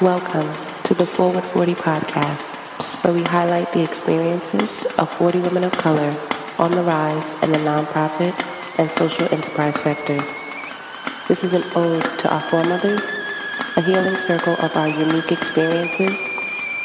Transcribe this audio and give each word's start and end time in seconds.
Welcome 0.00 0.46
to 0.84 0.94
the 0.94 1.04
Forward 1.04 1.42
40 1.42 1.74
podcast, 1.74 3.02
where 3.02 3.12
we 3.12 3.24
highlight 3.24 3.72
the 3.72 3.82
experiences 3.82 4.86
of 4.96 5.12
40 5.12 5.40
women 5.40 5.64
of 5.64 5.72
color 5.72 6.14
on 6.56 6.70
the 6.70 6.84
rise 6.84 7.34
in 7.42 7.50
the 7.50 7.58
nonprofit 7.58 8.32
and 8.78 8.88
social 8.88 9.26
enterprise 9.34 9.74
sectors. 9.80 10.22
This 11.26 11.42
is 11.42 11.52
an 11.52 11.64
ode 11.74 12.04
to 12.20 12.32
our 12.32 12.40
foremothers, 12.42 13.02
a 13.76 13.80
healing 13.80 14.14
circle 14.14 14.54
of 14.60 14.76
our 14.76 14.86
unique 14.86 15.32
experiences, 15.32 16.16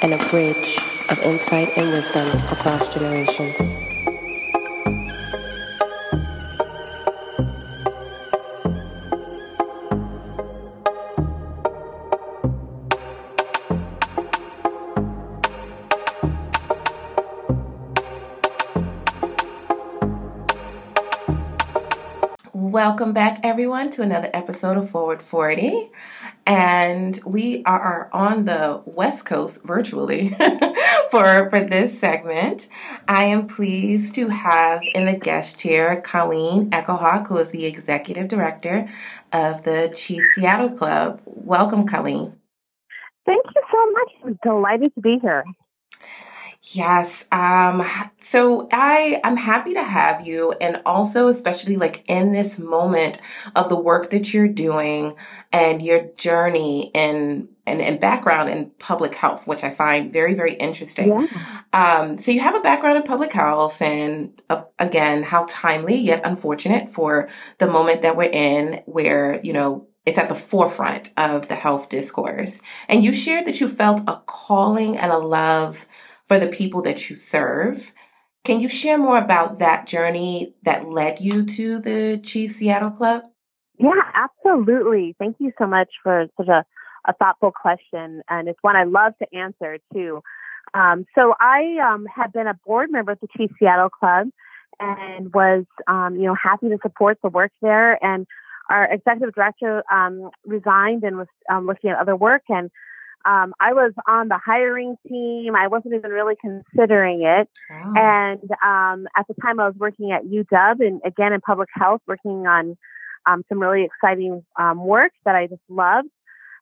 and 0.02 0.16
a 0.16 0.30
bridge 0.32 0.80
of 1.12 1.20
insight 1.20 1.70
and 1.78 1.92
wisdom 1.92 2.28
across 2.50 2.92
generations. 2.92 3.83
Welcome 22.86 23.14
back, 23.14 23.40
everyone, 23.44 23.92
to 23.92 24.02
another 24.02 24.30
episode 24.34 24.76
of 24.76 24.90
Forward 24.90 25.22
40. 25.22 25.90
And 26.46 27.18
we 27.26 27.64
are 27.64 28.10
on 28.12 28.44
the 28.44 28.82
West 28.84 29.24
Coast 29.24 29.64
virtually 29.64 30.36
for, 31.10 31.50
for 31.50 31.62
this 31.62 31.98
segment. 31.98 32.68
I 33.08 33.24
am 33.24 33.48
pleased 33.48 34.16
to 34.16 34.28
have 34.28 34.82
in 34.96 35.06
the 35.06 35.16
guest 35.16 35.58
chair 35.58 36.02
Colleen 36.02 36.72
Echohawk, 36.72 37.28
who 37.28 37.38
is 37.38 37.52
the 37.52 37.66
executive 37.66 38.28
director 38.28 38.90
of 39.32 39.64
the 39.64 39.94
Chief 39.96 40.22
Seattle 40.36 40.72
Club. 40.72 41.22
Welcome, 41.24 41.88
Colleen. 41.88 42.34
Thank 43.26 43.46
you 43.46 43.62
so 43.72 43.92
much. 43.92 44.12
I'm 44.26 44.40
delighted 44.44 44.94
to 44.96 45.00
be 45.00 45.20
here. 45.22 45.46
Yes. 46.72 47.26
Um, 47.30 47.86
so 48.22 48.70
I, 48.72 49.20
I'm 49.26 49.36
happy 49.36 49.74
to 49.74 49.84
have 49.84 50.26
you 50.26 50.54
and 50.54 50.82
also 50.86 51.28
especially 51.28 51.76
like 51.76 52.06
in 52.08 52.32
this 52.32 52.58
moment 52.58 53.20
of 53.54 53.68
the 53.68 53.76
work 53.76 54.12
that 54.12 54.34
you're 54.34 54.48
doing 54.48 55.18
and 55.52 55.82
your 55.82 56.06
journey 56.16 56.90
and, 56.96 57.50
and, 57.66 57.82
and 57.82 58.00
background 58.00 58.50
in 58.50 58.72
public 58.80 59.14
health, 59.14 59.46
which 59.46 59.62
I 59.62 59.72
find 59.72 60.14
very, 60.14 60.36
very 60.36 60.54
interesting. 60.54 61.10
Yeah. 61.10 61.28
Um, 61.74 62.18
so 62.18 62.32
you 62.32 62.40
have 62.40 62.56
a 62.56 62.62
background 62.62 62.96
in 62.96 63.04
public 63.04 63.34
health 63.34 63.82
and 63.82 64.42
uh, 64.50 64.64
again, 64.80 65.24
how 65.24 65.46
timely 65.50 65.98
yet 65.98 66.22
unfortunate 66.24 66.90
for 66.90 67.28
the 67.58 67.68
moment 67.68 68.04
that 68.04 68.16
we're 68.16 68.32
in 68.32 68.82
where, 68.86 69.42
you 69.44 69.52
know, 69.52 69.90
it's 70.06 70.18
at 70.18 70.30
the 70.30 70.36
forefront 70.36 71.12
of 71.18 71.50
the 71.50 71.56
health 71.56 71.90
discourse. 71.90 72.60
And 72.88 73.04
you 73.04 73.14
shared 73.14 73.46
that 73.46 73.60
you 73.60 73.68
felt 73.68 74.02
a 74.08 74.22
calling 74.26 74.98
and 74.98 75.12
a 75.12 75.18
love 75.18 75.86
for 76.28 76.40
the 76.40 76.48
people 76.48 76.82
that 76.84 77.10
you 77.10 77.16
serve. 77.16 77.92
Can 78.44 78.60
you 78.60 78.68
share 78.68 78.98
more 78.98 79.18
about 79.18 79.60
that 79.60 79.88
journey 79.88 80.56
that 80.64 80.90
led 80.90 81.22
you 81.22 81.46
to 81.46 81.80
the 81.80 82.20
Chief 82.24 82.52
Seattle 82.52 82.92
Club? 82.92 83.24
Yeah, 83.80 83.92
absolutely. 84.14 85.16
Thank 85.18 85.38
you 85.40 85.52
so 85.58 85.66
much 85.66 85.90
for 86.04 86.28
such 86.38 86.48
a, 86.48 86.66
a 87.08 87.14
thoughtful 87.14 87.52
question. 87.52 88.22
And 88.30 88.48
it's 88.48 88.60
one 88.62 88.76
I 88.76 88.84
love 88.84 89.14
to 89.20 89.38
answer 89.38 89.78
too. 89.94 90.22
Um, 90.74 91.06
so 91.16 91.34
I 91.40 91.78
um, 91.88 92.06
had 92.06 92.34
been 92.34 92.48
a 92.48 92.54
board 92.66 92.92
member 92.92 93.12
at 93.12 93.22
the 93.22 93.28
Chief 93.38 93.52
Seattle 93.60 93.90
Club 93.90 94.28
and 94.80 95.34
was, 95.34 95.66
um, 95.88 96.16
you 96.16 96.24
know, 96.24 96.36
happy 96.36 96.70
to 96.70 96.78
support 96.82 97.20
the 97.22 97.30
work 97.30 97.52
there. 97.62 98.04
And 98.04 98.26
our 98.70 98.92
executive 98.92 99.36
director 99.36 99.84
um, 99.92 100.30
resigned 100.46 101.04
and 101.04 101.18
was 101.18 101.28
um, 101.50 101.66
looking 101.66 101.92
at 101.92 101.98
other 101.98 102.16
work. 102.16 102.44
And 102.50 102.72
um, 103.26 103.54
I 103.60 103.74
was 103.74 103.94
on 104.08 104.28
the 104.28 104.40
hiring 104.44 104.98
team. 105.08 105.56
I 105.56 105.68
wasn't 105.68 105.96
even 105.96 106.12
really 106.12 106.36
considering 106.42 107.24
it. 107.24 107.50
Wow. 107.70 107.94
And 107.96 108.44
um, 108.64 109.08
at 109.18 109.26
the 109.28 109.36
time, 109.42 109.60
I 109.60 109.68
was 109.68 109.76
working 109.78 110.12
at 110.12 110.24
UW 110.24 110.86
and 110.86 111.02
again 111.06 111.32
in 111.34 111.42
public 111.42 111.70
health, 111.74 112.02
working 112.08 112.46
on 112.48 112.78
um, 113.26 113.44
some 113.48 113.60
really 113.60 113.86
exciting 113.86 114.44
um, 114.60 114.84
work 114.84 115.14
that 115.26 115.36
I 115.36 115.48
just 115.48 115.62
loved. 115.70 116.10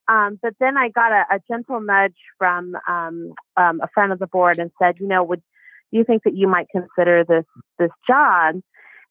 Um, 0.08 0.40
but 0.42 0.54
then 0.60 0.78
I 0.78 0.90
got 0.90 1.12
a, 1.12 1.36
a 1.36 1.40
gentle 1.50 1.80
nudge 1.80 2.18
from 2.38 2.76
um, 2.88 3.34
a 3.58 3.88
friend 3.94 4.12
of 4.12 4.20
the 4.20 4.28
board 4.28 4.60
and 4.60 4.72
said, 4.82 4.96
you 5.00 5.08
know, 5.08 5.24
would 5.24 5.42
you 5.92 6.04
think 6.04 6.24
that 6.24 6.36
you 6.36 6.48
might 6.48 6.68
consider 6.70 7.24
this 7.24 7.46
this 7.80 7.92
job? 8.08 8.62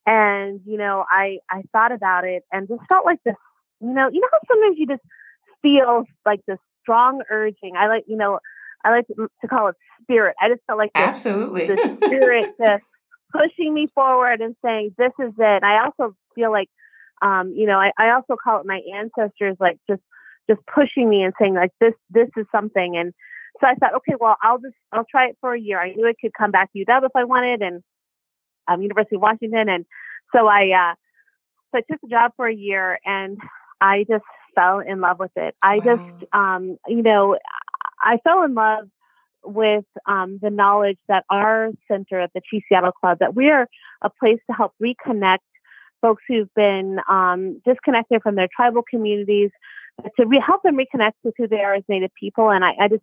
And 0.06 0.60
you 0.66 0.78
know, 0.78 1.04
I 1.08 1.38
I 1.50 1.62
thought 1.72 1.92
about 1.92 2.24
it 2.24 2.44
and 2.52 2.68
just 2.68 2.82
felt 2.88 3.04
like 3.04 3.20
this. 3.24 3.34
You 3.80 3.92
know, 3.92 4.08
you 4.12 4.20
know 4.20 4.28
how 4.30 4.38
sometimes 4.46 4.76
you 4.78 4.86
just 4.86 5.02
feel 5.62 6.04
like 6.26 6.40
this 6.46 6.58
strong 6.82 7.22
urging. 7.30 7.74
I 7.76 7.86
like, 7.86 8.04
you 8.06 8.16
know, 8.16 8.38
I 8.84 8.90
like 8.90 9.06
to 9.08 9.48
call 9.48 9.68
it 9.68 9.76
spirit. 10.02 10.36
I 10.40 10.48
just 10.48 10.62
felt 10.66 10.78
like 10.78 10.92
this, 10.94 11.02
absolutely 11.02 11.66
the 11.66 11.98
spirit 12.04 12.54
to 12.60 12.78
pushing 13.32 13.74
me 13.74 13.88
forward 13.94 14.40
and 14.40 14.56
saying, 14.64 14.94
"This 14.98 15.12
is 15.18 15.32
it." 15.38 15.62
I 15.62 15.84
also 15.84 16.16
feel 16.34 16.50
like, 16.50 16.68
um, 17.22 17.52
you 17.54 17.66
know, 17.66 17.78
I, 17.78 17.92
I 17.98 18.10
also 18.10 18.36
call 18.42 18.60
it 18.60 18.66
my 18.66 18.80
ancestors, 18.94 19.56
like 19.60 19.78
just 19.88 20.02
just 20.48 20.60
pushing 20.66 21.08
me 21.08 21.22
and 21.22 21.34
saying, 21.40 21.54
like, 21.54 21.72
"This 21.80 21.94
this 22.10 22.28
is 22.36 22.46
something." 22.52 22.96
And 22.96 23.12
so 23.60 23.66
I 23.66 23.74
thought, 23.74 23.94
okay, 23.96 24.14
well, 24.18 24.36
I'll 24.42 24.58
just 24.58 24.74
I'll 24.92 25.06
try 25.10 25.28
it 25.28 25.36
for 25.40 25.54
a 25.54 25.60
year. 25.60 25.80
I 25.80 25.92
knew 25.92 26.06
I 26.06 26.14
could 26.20 26.32
come 26.34 26.50
back 26.50 26.72
to 26.72 26.78
UW 26.78 27.04
if 27.04 27.12
I 27.14 27.24
wanted, 27.24 27.62
and 27.62 27.82
um, 28.68 28.82
University 28.82 29.16
of 29.16 29.22
Washington, 29.22 29.68
and 29.68 29.84
so 30.34 30.46
I 30.46 30.70
uh, 30.70 30.94
so 31.70 31.78
I 31.78 31.82
took 31.90 32.00
the 32.00 32.08
job 32.08 32.32
for 32.36 32.48
a 32.48 32.54
year, 32.54 32.98
and 33.04 33.38
I 33.80 34.04
just 34.08 34.24
fell 34.54 34.80
in 34.80 35.00
love 35.00 35.18
with 35.18 35.32
it. 35.36 35.54
I 35.62 35.78
wow. 35.78 35.84
just, 35.84 36.24
um, 36.32 36.78
you 36.86 37.02
know, 37.02 37.38
I 38.00 38.18
fell 38.24 38.42
in 38.42 38.54
love 38.54 38.88
with 39.42 39.84
um, 40.06 40.38
the 40.42 40.50
knowledge 40.50 40.98
that 41.08 41.24
our 41.30 41.70
center 41.88 42.20
at 42.20 42.30
the 42.34 42.42
Chief 42.50 42.62
Seattle 42.68 42.92
Club, 42.92 43.18
that 43.20 43.34
we 43.34 43.50
are 43.50 43.66
a 44.02 44.10
place 44.10 44.38
to 44.48 44.56
help 44.56 44.74
reconnect 44.82 45.38
folks 46.02 46.22
who've 46.28 46.52
been 46.54 46.98
um, 47.08 47.60
disconnected 47.64 48.22
from 48.22 48.34
their 48.34 48.48
tribal 48.54 48.82
communities, 48.82 49.50
to 50.18 50.26
re- 50.26 50.42
help 50.44 50.62
them 50.62 50.76
reconnect 50.76 51.12
with 51.22 51.34
who 51.36 51.46
they 51.46 51.60
are 51.60 51.74
as 51.74 51.84
Native 51.88 52.10
people. 52.18 52.50
And 52.50 52.64
I, 52.64 52.72
I 52.80 52.88
just 52.88 53.02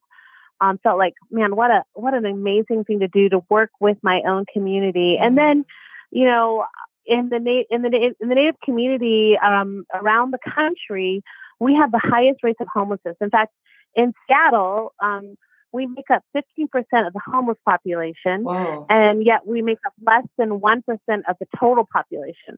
um, 0.61 0.79
felt 0.81 0.97
like, 0.97 1.13
man, 1.29 1.55
what 1.55 1.69
a 1.69 1.83
what 1.93 2.15
an 2.15 2.25
amazing 2.25 2.83
thing 2.85 2.99
to 3.01 3.07
do 3.07 3.29
to 3.29 3.41
work 3.49 3.69
with 3.79 3.97
my 4.01 4.21
own 4.27 4.45
community. 4.51 5.15
Mm-hmm. 5.15 5.23
And 5.23 5.37
then, 5.37 5.65
you 6.09 6.25
know, 6.25 6.65
in 7.07 7.29
the 7.29 7.39
na- 7.39 7.63
in 7.69 7.81
the 7.81 8.13
in 8.19 8.29
the 8.29 8.35
Native 8.35 8.59
community 8.63 9.37
um, 9.37 9.85
around 9.93 10.31
the 10.31 10.39
country, 10.53 11.23
we 11.59 11.73
have 11.75 11.91
the 11.91 12.01
highest 12.03 12.43
rates 12.43 12.59
of 12.61 12.67
homelessness. 12.73 13.15
In 13.21 13.29
fact, 13.29 13.53
in 13.95 14.13
Seattle, 14.27 14.93
um, 15.01 15.35
we 15.71 15.85
make 15.85 16.09
up 16.11 16.23
15% 16.35 16.67
of 17.07 17.13
the 17.13 17.21
homeless 17.25 17.57
population, 17.65 18.43
Whoa. 18.43 18.85
and 18.89 19.25
yet 19.25 19.45
we 19.45 19.61
make 19.61 19.79
up 19.85 19.93
less 20.05 20.25
than 20.37 20.59
1% 20.59 20.83
of 21.27 21.35
the 21.39 21.47
total 21.59 21.85
population. 21.91 22.57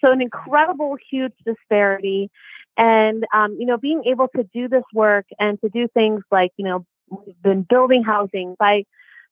So, 0.00 0.12
an 0.12 0.20
incredible, 0.22 0.96
huge 1.10 1.32
disparity. 1.44 2.30
And, 2.76 3.24
um, 3.34 3.56
you 3.58 3.66
know, 3.66 3.76
being 3.76 4.04
able 4.06 4.28
to 4.36 4.44
do 4.54 4.68
this 4.68 4.84
work 4.94 5.26
and 5.40 5.60
to 5.60 5.68
do 5.68 5.88
things 5.92 6.22
like, 6.30 6.52
you 6.56 6.64
know, 6.64 6.86
we've 7.10 7.42
been 7.42 7.62
building 7.68 8.04
housing 8.04 8.54
by 8.58 8.84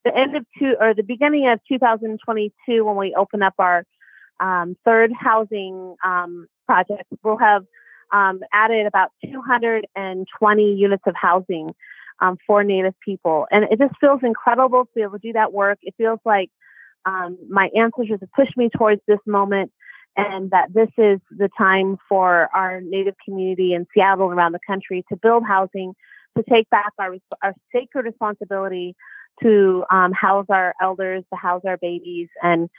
the 0.04 0.16
end 0.16 0.36
of 0.36 0.44
two 0.58 0.74
or 0.80 0.94
the 0.94 1.02
beginning 1.02 1.48
of 1.48 1.60
2022 1.68 2.84
when 2.84 2.96
we 2.96 3.14
open 3.14 3.42
up 3.42 3.54
our 3.58 3.84
um, 4.40 4.76
third 4.84 5.12
housing 5.18 5.96
um, 6.04 6.46
project, 6.66 7.04
we'll 7.22 7.38
have 7.38 7.64
um, 8.12 8.40
added 8.52 8.86
about 8.86 9.10
220 9.24 10.74
units 10.74 11.02
of 11.06 11.14
housing 11.16 11.74
um, 12.20 12.36
for 12.46 12.64
Native 12.64 12.94
people. 13.04 13.46
And 13.50 13.64
it 13.64 13.78
just 13.78 13.94
feels 14.00 14.20
incredible 14.22 14.84
to 14.84 14.90
be 14.94 15.02
able 15.02 15.18
to 15.18 15.18
do 15.18 15.32
that 15.34 15.52
work. 15.52 15.78
It 15.82 15.94
feels 15.96 16.20
like 16.24 16.50
um, 17.04 17.38
my 17.48 17.70
ancestors 17.76 18.20
have 18.20 18.32
pushed 18.32 18.56
me 18.56 18.68
towards 18.68 19.00
this 19.06 19.18
moment 19.26 19.72
and 20.16 20.50
that 20.50 20.72
this 20.72 20.88
is 20.96 21.20
the 21.30 21.50
time 21.58 21.98
for 22.08 22.48
our 22.54 22.80
Native 22.80 23.14
community 23.24 23.74
in 23.74 23.86
Seattle 23.92 24.30
and 24.30 24.38
around 24.38 24.52
the 24.52 24.60
country 24.66 25.04
to 25.10 25.16
build 25.16 25.44
housing, 25.46 25.92
to 26.36 26.44
take 26.48 26.70
back 26.70 26.92
our, 26.98 27.16
our 27.42 27.54
sacred 27.72 28.06
responsibility 28.06 28.96
to 29.42 29.84
um, 29.90 30.12
house 30.12 30.46
our 30.48 30.74
elders, 30.80 31.22
to 31.30 31.38
house 31.38 31.62
our 31.66 31.76
babies, 31.76 32.28
and 32.42 32.70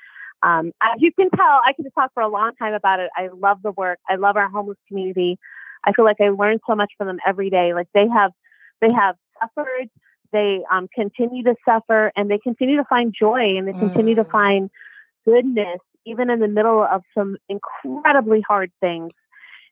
um, 0.44 0.72
as 0.82 1.00
you 1.00 1.12
can 1.12 1.30
tell, 1.32 1.62
I 1.66 1.74
can 1.74 1.90
talk 1.92 2.12
for 2.14 2.22
a 2.22 2.28
long 2.28 2.52
time 2.56 2.74
about 2.74 3.00
it. 3.00 3.10
I 3.16 3.30
love 3.34 3.62
the 3.64 3.72
work. 3.72 4.00
I 4.10 4.16
love 4.16 4.38
our 4.38 4.50
homeless 4.50 4.78
community. 4.88 5.38
I 5.84 5.94
feel 5.94 6.06
like 6.06 6.18
I 6.22 6.30
learn 6.30 6.60
so 6.68 6.76
much 6.76 6.92
from 6.98 7.08
them 7.08 7.20
every 7.26 7.50
day. 7.50 7.74
Like 7.74 7.88
they 7.94 8.08
have, 8.08 8.32
they 8.82 8.90
have 8.94 9.16
suffered. 9.42 9.90
They 10.34 10.62
um, 10.72 10.88
continue 10.94 11.44
to 11.44 11.56
suffer, 11.66 12.12
and 12.16 12.30
they 12.30 12.38
continue 12.38 12.76
to 12.78 12.84
find 12.84 13.16
joy, 13.18 13.58
and 13.58 13.68
they 13.68 13.72
continue 13.72 14.14
mm. 14.14 14.24
to 14.24 14.30
find 14.30 14.70
goodness 15.26 15.80
even 16.06 16.30
in 16.30 16.40
the 16.40 16.48
middle 16.48 16.84
of 16.84 17.02
some 17.18 17.38
incredibly 17.50 18.42
hard 18.42 18.72
things. 18.80 19.12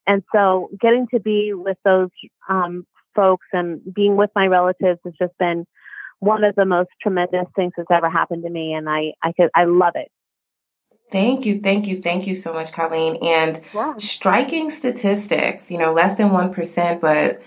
And 0.07 0.23
so, 0.33 0.69
getting 0.79 1.07
to 1.13 1.19
be 1.19 1.53
with 1.53 1.77
those 1.83 2.09
um, 2.47 2.85
folks 3.15 3.47
and 3.53 3.81
being 3.94 4.15
with 4.15 4.29
my 4.35 4.47
relatives 4.47 5.00
has 5.03 5.13
just 5.19 5.38
been 5.39 5.65
one 6.19 6.44
of 6.44 6.56
the 6.56 6.65
most 6.65 6.89
tremendous 7.01 7.47
things 7.56 7.73
that's 7.75 7.89
ever 7.91 8.09
happened 8.09 8.44
to 8.44 8.50
me, 8.50 8.73
and 8.73 8.89
I 8.89 9.13
I 9.23 9.31
could 9.31 9.50
I 9.56 9.65
love 9.65 9.94
it. 9.95 10.12
Thank 11.11 11.45
you, 11.45 11.59
thank 11.59 11.87
you, 11.87 12.01
thank 12.01 12.27
you 12.27 12.35
so 12.35 12.51
much, 12.53 12.71
Colleen. 12.71 13.17
And 13.21 13.61
striking 14.01 14.71
statistics, 14.71 15.69
you 15.69 15.77
know, 15.77 15.93
less 15.93 16.15
than 16.15 16.29
1%, 16.29 16.99
but 16.99 17.41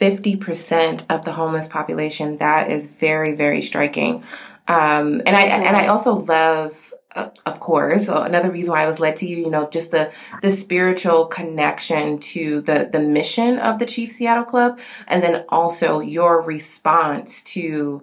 50% 0.00 1.04
of 1.10 1.24
the 1.24 1.32
homeless 1.32 1.68
population. 1.68 2.36
That 2.38 2.72
is 2.72 2.88
very, 2.88 3.36
very 3.36 3.62
striking. 3.62 4.24
Um, 4.66 5.22
and 5.26 5.36
I, 5.36 5.42
and 5.42 5.76
I 5.76 5.88
also 5.88 6.14
love, 6.14 6.94
uh, 7.14 7.28
of 7.44 7.60
course, 7.60 8.08
another 8.08 8.50
reason 8.50 8.72
why 8.72 8.84
I 8.84 8.88
was 8.88 8.98
led 8.98 9.18
to 9.18 9.28
you, 9.28 9.36
you 9.36 9.50
know, 9.50 9.68
just 9.68 9.90
the, 9.90 10.10
the 10.40 10.50
spiritual 10.50 11.26
connection 11.26 12.18
to 12.18 12.62
the, 12.62 12.88
the 12.90 13.00
mission 13.00 13.58
of 13.58 13.78
the 13.78 13.86
Chief 13.86 14.12
Seattle 14.12 14.44
Club. 14.44 14.80
And 15.06 15.22
then 15.22 15.44
also 15.50 16.00
your 16.00 16.40
response 16.40 17.42
to, 17.44 18.02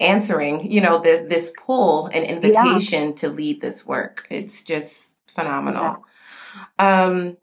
answering, 0.00 0.70
you 0.70 0.80
know, 0.80 0.98
the, 0.98 1.26
this 1.28 1.52
pull 1.64 2.06
and 2.06 2.24
invitation 2.24 3.10
yeah. 3.10 3.14
to 3.16 3.28
lead 3.28 3.60
this 3.60 3.86
work. 3.86 4.26
It's 4.30 4.62
just 4.62 5.10
phenomenal. 5.26 6.04
Yeah. 6.78 7.04
Um, 7.04 7.36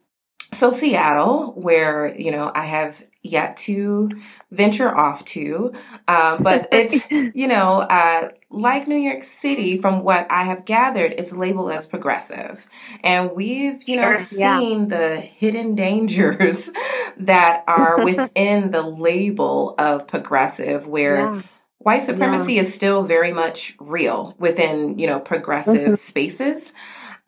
so 0.53 0.71
Seattle, 0.71 1.53
where 1.55 2.13
you 2.15 2.31
know 2.31 2.51
I 2.53 2.65
have 2.65 3.01
yet 3.23 3.57
to 3.57 4.09
venture 4.51 4.93
off 4.95 5.23
to, 5.25 5.73
um, 6.07 6.43
but 6.43 6.67
it's 6.73 7.09
you 7.09 7.47
know 7.47 7.79
uh, 7.81 8.29
like 8.49 8.87
New 8.87 8.97
York 8.97 9.23
City, 9.23 9.79
from 9.79 10.03
what 10.03 10.27
I 10.29 10.43
have 10.43 10.65
gathered, 10.65 11.13
it's 11.17 11.31
labeled 11.31 11.71
as 11.71 11.87
progressive, 11.87 12.65
and 13.03 13.31
we've 13.33 13.87
you 13.87 13.95
know 13.95 14.13
sure, 14.13 14.23
seen 14.23 14.89
yeah. 14.89 14.97
the 14.97 15.21
hidden 15.21 15.75
dangers 15.75 16.69
that 17.17 17.63
are 17.67 18.03
within 18.03 18.71
the 18.71 18.83
label 18.83 19.75
of 19.77 20.07
progressive, 20.07 20.87
where. 20.87 21.43
White 21.83 22.05
supremacy 22.05 22.53
yeah. 22.53 22.61
is 22.61 22.73
still 22.73 23.03
very 23.03 23.31
much 23.31 23.75
real 23.79 24.35
within 24.37 24.99
you 24.99 25.07
know 25.07 25.19
progressive 25.19 25.75
mm-hmm. 25.75 25.93
spaces 25.95 26.71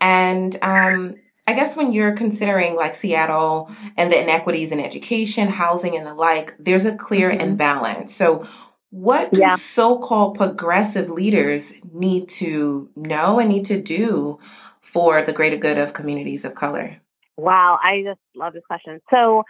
and 0.03 0.57
um, 0.61 1.15
i 1.47 1.53
guess 1.53 1.75
when 1.75 1.91
you're 1.91 2.15
considering 2.15 2.75
like 2.75 2.93
seattle 2.93 3.71
and 3.97 4.11
the 4.11 4.21
inequities 4.21 4.71
in 4.71 4.79
education 4.79 5.47
housing 5.47 5.97
and 5.97 6.05
the 6.05 6.13
like 6.13 6.55
there's 6.59 6.85
a 6.85 6.95
clear 6.95 7.31
mm-hmm. 7.31 7.41
imbalance 7.41 8.13
so 8.13 8.45
what 8.91 9.33
do 9.33 9.39
yeah. 9.39 9.55
so-called 9.55 10.37
progressive 10.37 11.09
leaders 11.09 11.73
need 11.91 12.29
to 12.29 12.87
know 12.95 13.39
and 13.39 13.49
need 13.49 13.65
to 13.65 13.81
do 13.81 14.37
for 14.81 15.23
the 15.23 15.33
greater 15.33 15.57
good 15.57 15.79
of 15.79 15.93
communities 15.93 16.45
of 16.45 16.53
color 16.53 16.97
wow 17.37 17.79
i 17.81 18.03
just 18.05 18.19
love 18.35 18.53
this 18.53 18.63
question 18.67 18.99
so 19.11 19.43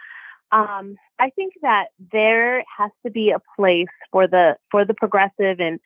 um, 0.54 0.96
I 1.18 1.30
think 1.30 1.54
that 1.62 1.86
there 2.12 2.64
has 2.78 2.90
to 3.04 3.10
be 3.10 3.30
a 3.30 3.40
place 3.56 3.88
for 4.12 4.26
the 4.26 4.56
for 4.70 4.84
the 4.84 4.94
progressive 4.94 5.60
and 5.60 5.80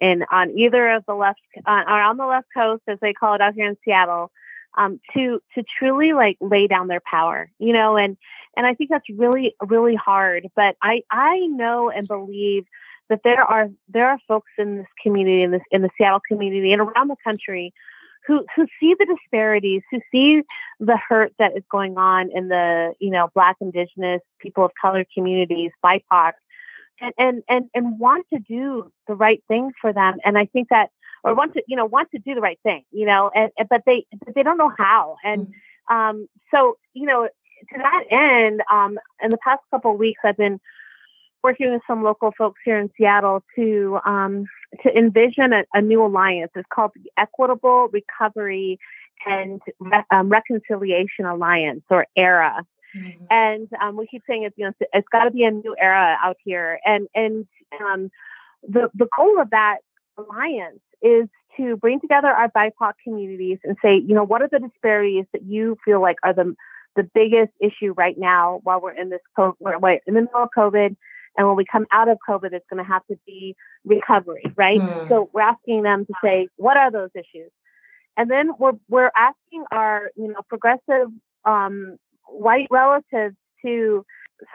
and 0.00 0.24
on 0.30 0.50
either 0.50 0.90
of 0.90 1.04
the 1.06 1.14
left 1.14 1.40
uh, 1.66 1.84
or 1.86 2.00
on 2.00 2.16
the 2.16 2.26
left 2.26 2.48
coast 2.54 2.82
as 2.88 2.98
they 3.00 3.12
call 3.12 3.34
it 3.34 3.40
out 3.40 3.54
here 3.54 3.68
in 3.68 3.76
Seattle 3.84 4.30
um, 4.76 5.00
to 5.14 5.40
to 5.54 5.64
truly 5.78 6.12
like 6.12 6.36
lay 6.40 6.66
down 6.66 6.88
their 6.88 7.02
power, 7.08 7.50
you 7.58 7.72
know, 7.72 7.96
and 7.96 8.16
and 8.56 8.66
I 8.66 8.74
think 8.74 8.90
that's 8.90 9.08
really 9.08 9.54
really 9.66 9.94
hard. 9.94 10.48
But 10.56 10.76
I 10.82 11.02
I 11.10 11.38
know 11.46 11.90
and 11.90 12.08
believe 12.08 12.64
that 13.08 13.20
there 13.22 13.42
are 13.42 13.68
there 13.88 14.08
are 14.08 14.18
folks 14.26 14.50
in 14.58 14.78
this 14.78 14.86
community 15.02 15.42
in 15.42 15.52
this 15.52 15.62
in 15.70 15.82
the 15.82 15.90
Seattle 15.96 16.20
community 16.26 16.72
and 16.72 16.82
around 16.82 17.08
the 17.08 17.16
country 17.22 17.72
who 18.28 18.44
who 18.54 18.66
see 18.78 18.94
the 18.96 19.06
disparities, 19.06 19.82
who 19.90 20.00
see 20.12 20.42
the 20.78 20.98
hurt 21.08 21.32
that 21.38 21.56
is 21.56 21.64
going 21.70 21.96
on 21.96 22.30
in 22.32 22.48
the 22.48 22.92
you 23.00 23.10
know 23.10 23.30
Black, 23.34 23.56
Indigenous, 23.60 24.20
people 24.38 24.64
of 24.64 24.70
color 24.80 25.04
communities, 25.12 25.72
BIPOC, 25.84 26.32
and 27.00 27.14
and 27.18 27.42
and 27.48 27.70
and 27.74 27.98
want 27.98 28.26
to 28.32 28.38
do 28.38 28.92
the 29.08 29.14
right 29.14 29.42
thing 29.48 29.72
for 29.80 29.92
them. 29.92 30.18
And 30.24 30.38
I 30.38 30.44
think 30.44 30.68
that 30.68 30.90
or 31.24 31.34
want 31.34 31.54
to 31.54 31.62
you 31.66 31.76
know 31.76 31.86
want 31.86 32.10
to 32.12 32.18
do 32.18 32.34
the 32.34 32.42
right 32.42 32.60
thing, 32.62 32.84
you 32.92 33.06
know, 33.06 33.30
and, 33.34 33.50
and 33.58 33.68
but 33.68 33.82
they 33.86 34.06
but 34.24 34.34
they 34.34 34.42
don't 34.42 34.58
know 34.58 34.72
how. 34.76 35.16
And 35.24 35.46
mm-hmm. 35.46 35.96
um, 35.96 36.28
so 36.54 36.76
you 36.92 37.06
know 37.06 37.24
to 37.72 37.78
that 37.78 38.04
end, 38.10 38.62
um, 38.70 38.98
in 39.22 39.30
the 39.30 39.38
past 39.38 39.62
couple 39.70 39.92
of 39.92 39.98
weeks, 39.98 40.20
I've 40.22 40.36
been 40.36 40.60
working 41.42 41.72
with 41.72 41.82
some 41.86 42.02
local 42.02 42.32
folks 42.36 42.60
here 42.64 42.78
in 42.78 42.90
Seattle 42.96 43.42
to 43.56 43.98
um, 44.04 44.44
to 44.82 44.96
envision 44.96 45.52
a, 45.52 45.64
a, 45.74 45.80
new 45.80 46.04
alliance. 46.04 46.50
It's 46.54 46.68
called 46.72 46.92
the 46.94 47.10
Equitable 47.16 47.88
Recovery 47.92 48.78
and 49.26 49.60
Re- 49.80 50.04
um, 50.10 50.28
Reconciliation 50.28 51.24
Alliance, 51.24 51.82
or 51.90 52.06
ERA. 52.16 52.64
Mm-hmm. 52.96 53.24
And 53.30 53.68
um, 53.82 53.96
we 53.96 54.06
keep 54.06 54.22
saying 54.26 54.44
it's 54.44 54.56
you 54.56 54.64
know 54.64 54.72
it's, 54.78 54.90
it's 54.92 55.08
got 55.10 55.24
to 55.24 55.30
be 55.30 55.44
a 55.44 55.50
new 55.50 55.74
era 55.78 56.16
out 56.22 56.36
here. 56.44 56.78
And 56.84 57.08
and 57.14 57.46
um, 57.80 58.10
the 58.66 58.90
the 58.94 59.08
goal 59.16 59.40
of 59.40 59.50
that 59.50 59.78
alliance 60.16 60.80
is 61.02 61.28
to 61.56 61.76
bring 61.76 62.00
together 62.00 62.28
our 62.28 62.48
BIPOC 62.50 62.92
communities 63.02 63.58
and 63.64 63.76
say, 63.82 63.96
you 63.96 64.14
know, 64.14 64.24
what 64.24 64.42
are 64.42 64.48
the 64.50 64.60
disparities 64.60 65.24
that 65.32 65.44
you 65.44 65.76
feel 65.84 66.00
like 66.00 66.16
are 66.22 66.32
the 66.32 66.54
the 66.96 67.02
biggest 67.14 67.52
issue 67.60 67.92
right 67.96 68.18
now 68.18 68.60
while 68.64 68.80
we're 68.80 68.92
in 68.92 69.10
this 69.10 69.20
COVID, 69.38 69.54
we're 69.60 69.92
in 69.92 70.00
the 70.06 70.12
middle 70.12 70.42
of 70.42 70.48
COVID 70.56 70.96
and 71.36 71.46
when 71.46 71.56
we 71.56 71.64
come 71.64 71.86
out 71.92 72.08
of 72.08 72.18
COVID, 72.28 72.52
it's 72.52 72.66
going 72.70 72.82
to 72.82 72.88
have 72.88 73.06
to 73.06 73.16
be 73.26 73.54
recovery, 73.84 74.44
right? 74.56 74.80
Mm. 74.80 75.08
So 75.08 75.30
we're 75.32 75.42
asking 75.42 75.82
them 75.82 76.06
to 76.06 76.12
say, 76.22 76.48
what 76.56 76.76
are 76.76 76.90
those 76.90 77.10
issues? 77.14 77.50
And 78.16 78.30
then 78.30 78.50
we're, 78.58 78.72
we're 78.88 79.12
asking 79.16 79.64
our, 79.70 80.10
you 80.16 80.28
know, 80.28 80.40
progressive 80.48 81.08
um, 81.44 81.96
white 82.26 82.66
relatives 82.70 83.36
to 83.64 84.04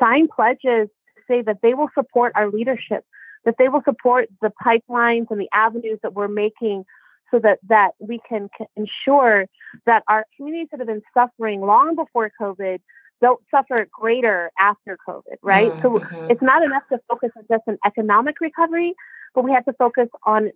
sign 0.02 0.28
pledges 0.34 0.90
to 1.16 1.22
say 1.28 1.42
that 1.44 1.60
they 1.62 1.74
will 1.74 1.90
support 1.96 2.34
our 2.36 2.50
leadership, 2.50 3.06
that 3.46 3.56
they 3.58 3.70
will 3.70 3.82
support 3.86 4.28
the 4.42 4.52
pipelines 4.64 5.28
and 5.30 5.40
the 5.40 5.50
avenues 5.54 6.00
that 6.04 6.14
we're 6.14 6.28
making 6.28 6.84
so 7.32 7.40
that, 7.40 7.60
that 7.68 7.92
we 8.00 8.20
can 8.28 8.50
ensure 8.76 9.46
that 9.86 10.04
our 10.08 10.26
communities 10.36 10.68
that 10.72 10.80
have 10.80 10.88
been 10.88 11.02
suffering 11.14 11.62
long 11.62 11.96
before 11.96 12.32
COVID 12.40 12.80
don't 13.24 13.42
suffer 13.50 13.88
greater 13.92 14.52
after 14.60 14.98
COVID, 15.08 15.38
right? 15.42 15.72
Mm-hmm. 15.72 16.16
So 16.18 16.28
it's 16.30 16.42
not 16.42 16.62
enough 16.62 16.84
to 16.92 17.00
focus 17.10 17.32
on 17.38 17.46
just 17.50 17.64
an 17.68 17.78
economic 17.86 18.42
recovery, 18.42 18.94
but 19.34 19.46
we 19.46 19.52
have 19.52 19.66
to 19.66 19.74
focus 19.74 20.10
on 20.26 20.52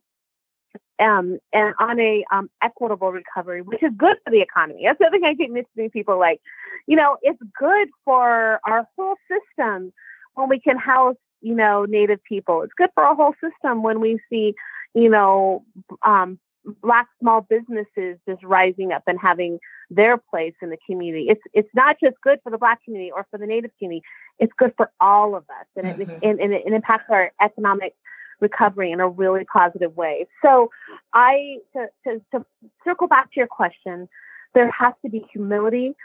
um, 1.00 1.40
and 1.54 1.74
on 1.80 2.00
a 2.00 2.26
um, 2.32 2.50
equitable 2.62 3.12
recovery, 3.12 3.62
which 3.62 3.82
is 3.82 3.92
good 3.98 4.18
for 4.24 4.32
the 4.32 4.42
economy. 4.42 4.82
That's 4.84 5.00
the 5.00 5.06
other 5.06 5.18
thing 5.18 5.24
I 5.26 5.34
keep 5.36 5.52
mentioning 5.52 5.90
people 5.92 6.20
like, 6.20 6.42
you 6.88 6.98
know, 6.98 7.18
it's 7.22 7.40
good 7.58 7.88
for 8.04 8.60
our 8.66 8.86
whole 8.96 9.16
system 9.32 9.94
when 10.36 10.50
we 10.50 10.60
can 10.60 10.78
house, 10.78 11.16
you 11.42 11.56
know, 11.56 11.86
Native 11.86 12.22
people. 12.24 12.64
It's 12.64 12.74
good 12.78 12.90
for 12.94 13.04
our 13.04 13.16
whole 13.16 13.34
system 13.42 13.82
when 13.82 14.02
we 14.02 14.20
see, 14.30 14.56
you 14.94 15.10
know, 15.10 15.64
um, 16.04 16.38
black 16.82 17.08
small 17.20 17.42
businesses 17.42 18.18
just 18.28 18.44
rising 18.44 18.92
up 18.92 19.04
and 19.08 19.20
having 19.20 19.60
their 19.90 20.18
place 20.18 20.54
in 20.62 20.70
the 20.70 20.78
community. 20.90 21.28
It's 21.30 21.42
it's 21.54 21.70
not 21.74 21.98
just 22.04 22.16
good 22.22 22.40
for 22.44 22.52
the 22.52 22.58
black 22.58 22.84
community 22.84 23.12
or 23.12 23.26
for 23.32 23.38
the 23.38 23.46
native 23.46 23.72
community. 23.78 24.06
It's 24.40 24.54
good 24.58 24.74
for 24.78 24.92
all 25.00 25.36
of 25.36 25.44
us, 25.44 25.68
and 25.76 25.88
mm-hmm. 25.88 26.12
it 26.12 26.20
and, 26.24 26.40
and 26.40 26.54
it 26.54 26.64
impacts 26.68 27.06
our 27.10 27.32
economic 27.42 27.96
recovery 28.40 28.92
in 28.92 29.00
a 29.00 29.08
really 29.08 29.46
positive 29.46 29.96
way. 29.96 30.28
So, 30.44 30.70
I 31.14 31.58
to 31.74 31.88
to, 32.06 32.22
to 32.32 32.46
circle 32.84 33.08
back 33.08 33.32
to 33.34 33.40
your 33.40 33.48
question, 33.48 34.08
there 34.54 34.70
has 34.72 34.94
to 35.04 35.10
be 35.10 35.26
humility 35.32 35.96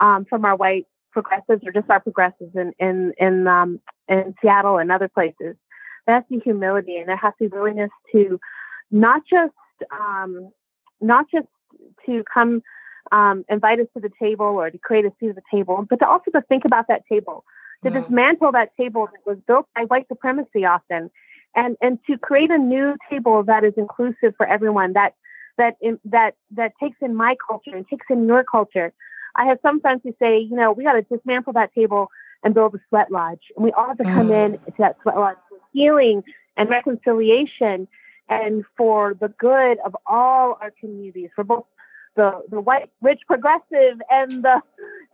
um, 0.00 0.24
from 0.24 0.44
our 0.44 0.56
white 0.56 0.86
progressives 1.12 1.62
or 1.64 1.72
just 1.72 1.90
our 1.90 2.00
progressives 2.00 2.54
in 2.54 2.72
in 2.78 3.12
in 3.18 3.46
um, 3.46 3.80
in 4.08 4.34
Seattle 4.40 4.78
and 4.78 4.92
other 4.92 5.08
places. 5.08 5.56
There 6.06 6.14
has 6.16 6.24
to 6.30 6.38
be 6.38 6.40
humility, 6.40 6.98
and 6.98 7.08
there 7.08 7.16
has 7.16 7.32
to 7.38 7.48
be 7.48 7.56
willingness 7.56 7.90
to 8.12 8.38
not 8.90 9.22
just 9.28 9.54
um, 9.90 10.50
not 11.00 11.26
just 11.32 11.46
to 12.06 12.22
come 12.32 12.62
um, 13.12 13.44
invite 13.48 13.80
us 13.80 13.86
to 13.94 14.00
the 14.00 14.10
table 14.20 14.46
or 14.46 14.70
to 14.70 14.78
create 14.78 15.04
a 15.04 15.12
seat 15.20 15.30
at 15.30 15.34
the 15.34 15.42
table, 15.52 15.86
but 15.88 15.98
to 16.00 16.08
also 16.08 16.30
to 16.30 16.40
think 16.42 16.64
about 16.64 16.88
that 16.88 17.02
table, 17.10 17.44
to 17.84 17.90
mm. 17.90 18.02
dismantle 18.02 18.52
that 18.52 18.70
table 18.76 19.08
that 19.12 19.30
was 19.30 19.38
built 19.46 19.66
by 19.74 19.82
white 19.82 20.08
supremacy 20.08 20.64
often, 20.64 21.10
and 21.54 21.76
and 21.80 21.98
to 22.06 22.16
create 22.18 22.50
a 22.50 22.58
new 22.58 22.96
table 23.10 23.42
that 23.44 23.64
is 23.64 23.74
inclusive 23.76 24.34
for 24.36 24.46
everyone, 24.46 24.94
that 24.94 25.14
that 25.58 25.76
in, 25.80 25.98
that 26.04 26.34
that 26.52 26.72
takes 26.80 26.96
in 27.00 27.14
my 27.14 27.36
culture 27.46 27.76
and 27.76 27.86
takes 27.88 28.06
in 28.10 28.26
your 28.26 28.44
culture. 28.44 28.92
I 29.36 29.46
have 29.46 29.58
some 29.62 29.80
friends 29.80 30.02
who 30.04 30.14
say, 30.20 30.38
you 30.38 30.56
know, 30.56 30.72
we 30.72 30.84
got 30.84 30.92
to 30.92 31.02
dismantle 31.02 31.54
that 31.54 31.74
table 31.74 32.08
and 32.44 32.54
build 32.54 32.74
a 32.74 32.78
sweat 32.88 33.10
lodge, 33.10 33.42
and 33.56 33.64
we 33.64 33.72
all 33.72 33.88
have 33.88 33.98
to 33.98 34.04
come 34.04 34.28
mm. 34.28 34.46
in 34.46 34.52
to 34.52 34.72
that 34.78 34.96
sweat 35.02 35.16
lodge 35.16 35.36
for 35.48 35.58
healing 35.72 36.22
and 36.56 36.70
reconciliation 36.70 37.88
and 38.28 38.64
for 38.76 39.14
the 39.14 39.28
good 39.28 39.78
of 39.84 39.96
all 40.06 40.58
our 40.60 40.72
communities, 40.80 41.30
for 41.34 41.44
both 41.44 41.64
the, 42.16 42.42
the 42.50 42.60
white, 42.60 42.90
rich, 43.02 43.20
progressive 43.26 44.00
and 44.10 44.42
the 44.42 44.62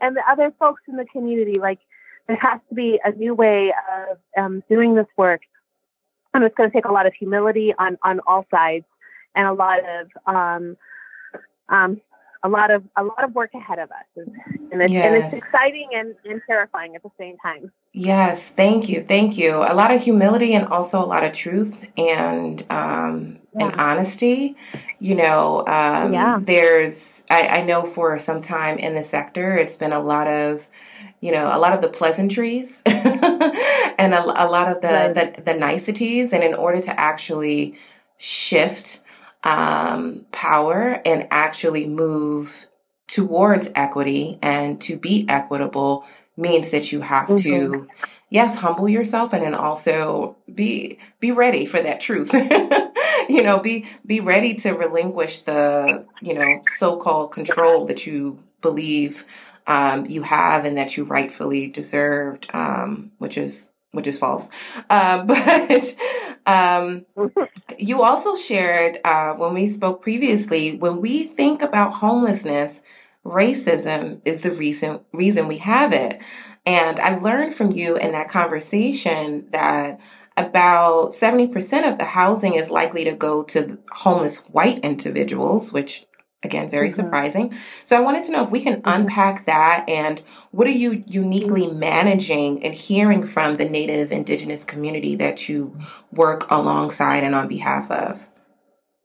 and 0.01 0.17
the 0.17 0.23
other 0.31 0.53
folks 0.59 0.83
in 0.89 0.97
the 0.97 1.07
community. 1.07 1.59
Like 1.59 1.79
there 2.27 2.37
has 2.37 2.61
to 2.69 2.75
be 2.75 3.01
a 3.05 3.13
new 3.13 3.35
way 3.35 3.73
of 4.11 4.19
um, 4.37 4.63
doing 4.69 4.95
this 4.95 5.07
work, 5.17 5.43
and 6.35 6.45
it's 6.45 6.55
going 6.55 6.71
to 6.71 6.75
take 6.75 6.85
a 6.85 6.93
lot 6.93 7.07
of 7.07 7.15
humility 7.15 7.75
on 7.79 7.99
on 8.03 8.21
all 8.27 8.47
sides, 8.51 8.85
and 9.35 9.47
a 9.47 9.53
lot 9.53 9.81
of 9.81 10.09
um, 10.27 10.77
um, 11.69 12.01
a 12.43 12.49
lot 12.49 12.71
of 12.71 12.83
a 12.97 13.03
lot 13.03 13.23
of 13.23 13.35
work 13.35 13.51
ahead 13.55 13.79
of 13.79 13.91
us, 13.91 14.27
and 14.73 14.83
it's, 14.83 14.93
yes. 14.93 15.05
and 15.05 15.25
it's 15.25 15.35
exciting 15.35 15.89
and, 15.93 16.15
and 16.25 16.41
terrifying 16.47 16.97
at 16.97 17.03
the 17.03 17.11
same 17.19 17.37
time. 17.39 17.71
Yes, 17.93 18.49
thank 18.49 18.89
you, 18.89 19.03
thank 19.03 19.37
you. 19.37 19.57
A 19.57 19.75
lot 19.75 19.91
of 19.91 20.03
humility 20.03 20.55
and 20.55 20.67
also 20.69 21.03
a 21.03 21.07
lot 21.07 21.25
of 21.25 21.33
truth 21.33 21.87
and 21.97 22.65
um, 22.71 23.39
yeah. 23.59 23.67
and 23.67 23.81
honesty. 23.81 24.57
You 24.99 25.17
know, 25.17 25.61
um, 25.67 26.13
yeah. 26.13 26.39
there's 26.41 27.25
I, 27.31 27.49
I 27.49 27.63
know 27.63 27.85
for 27.85 28.19
some 28.19 28.41
time 28.41 28.79
in 28.79 28.95
the 28.95 29.05
sector, 29.05 29.57
it's 29.57 29.77
been 29.77 29.93
a 29.93 30.01
lot 30.01 30.27
of 30.27 30.67
you 31.21 31.33
know, 31.33 31.55
a 31.55 31.59
lot 31.59 31.73
of 31.75 31.81
the 31.83 31.89
pleasantries 31.89 32.81
and 32.87 34.15
a, 34.15 34.23
a, 34.23 34.49
lot 34.49 34.69
of 34.69 34.81
the, 34.81 34.89
right. 34.89 35.37
the, 35.37 35.43
the 35.43 35.55
niceties. 35.55 36.33
And 36.33 36.43
in 36.43 36.55
order 36.55 36.81
to 36.81 36.99
actually 36.99 37.79
shift 38.17 39.01
um, 39.45 40.27
power 40.33 41.01
and 41.05 41.29
actually 41.31 41.87
move 41.87 42.67
towards 43.09 43.69
equity 43.75 44.39
and 44.43 44.81
to 44.83 44.97
be 44.97 45.27
equitable 45.29 46.05
means 46.37 46.71
that 46.71 46.93
you 46.93 47.01
have 47.01 47.27
mm-hmm. 47.27 47.37
to 47.37 47.89
yes 48.31 48.55
humble 48.57 48.89
yourself 48.89 49.33
and 49.33 49.43
then 49.43 49.55
also 49.55 50.37
be 50.55 50.99
be 51.19 51.33
ready 51.33 51.67
for 51.67 51.83
that 51.83 52.01
truth 52.01 52.33
you 53.29 53.43
know 53.43 53.59
be 53.59 53.87
be 54.07 54.21
ready 54.21 54.55
to 54.55 54.73
relinquish 54.73 55.41
the 55.41 56.05
you 56.23 56.35
know 56.35 56.63
so-called 56.77 57.33
control 57.33 57.87
that 57.87 58.07
you 58.07 58.39
believe 58.63 59.25
um, 59.67 60.07
you 60.07 60.23
have 60.23 60.65
and 60.65 60.79
that 60.79 60.97
you 60.97 61.05
rightfully 61.05 61.67
deserved 61.67 62.49
um, 62.55 63.11
which 63.19 63.37
is 63.37 63.70
which 63.93 64.07
is 64.07 64.19
false 64.19 64.49
uh, 64.89 65.23
but 65.25 65.97
um, 66.47 67.05
you 67.79 68.03
also 68.03 68.37
shared 68.37 68.99
uh, 69.05 69.35
when 69.35 69.55
we 69.55 69.69
spoke 69.69 70.03
previously 70.03 70.77
when 70.77 71.01
we 71.01 71.25
think 71.25 71.63
about 71.63 71.95
homelessness 71.95 72.81
racism 73.25 74.21
is 74.25 74.41
the 74.41 74.51
reason 74.51 75.01
reason 75.13 75.49
we 75.49 75.59
have 75.59 75.93
it. 75.93 76.21
And 76.67 77.01
I 77.01 77.17
learned 77.19 77.55
from 77.55 77.73
you 77.73 77.97
in 77.97 78.13
that 78.13 78.29
conversation 78.29 79.47
that 79.53 79.99
about 80.37 81.13
70% 81.13 81.91
of 81.91 81.99
the 81.99 82.05
housing 82.05 82.55
is 82.55 82.71
likely 82.71 83.05
to 83.05 83.15
go 83.15 83.43
to 83.45 83.79
homeless 83.93 84.39
white 84.49 84.79
individuals, 84.81 85.73
which 85.73 86.07
again, 86.43 86.71
very 86.71 86.89
mm-hmm. 86.89 87.01
surprising. 87.01 87.55
So 87.85 87.97
I 87.97 88.01
wanted 88.01 88.25
to 88.25 88.33
know 88.33 88.45
if 88.45 88.51
we 88.51 88.63
can 88.63 88.77
mm-hmm. 88.77 89.03
unpack 89.03 89.47
that 89.47 89.85
and 89.89 90.23
what 90.51 90.67
are 90.67 90.73
you 90.73 91.05
uniquely 91.07 91.67
mm-hmm. 91.67 91.79
managing 91.79 92.65
and 92.65 92.75
hearing 92.75 93.27
from 93.27 93.57
the 93.57 93.69
Native 93.69 94.13
Indigenous 94.13 94.65
community 94.65 95.17
that 95.17 95.49
you 95.49 95.79
work 96.13 96.51
alongside 96.51 97.25
and 97.25 97.35
on 97.35 97.49
behalf 97.49 97.91
of? 97.91 98.21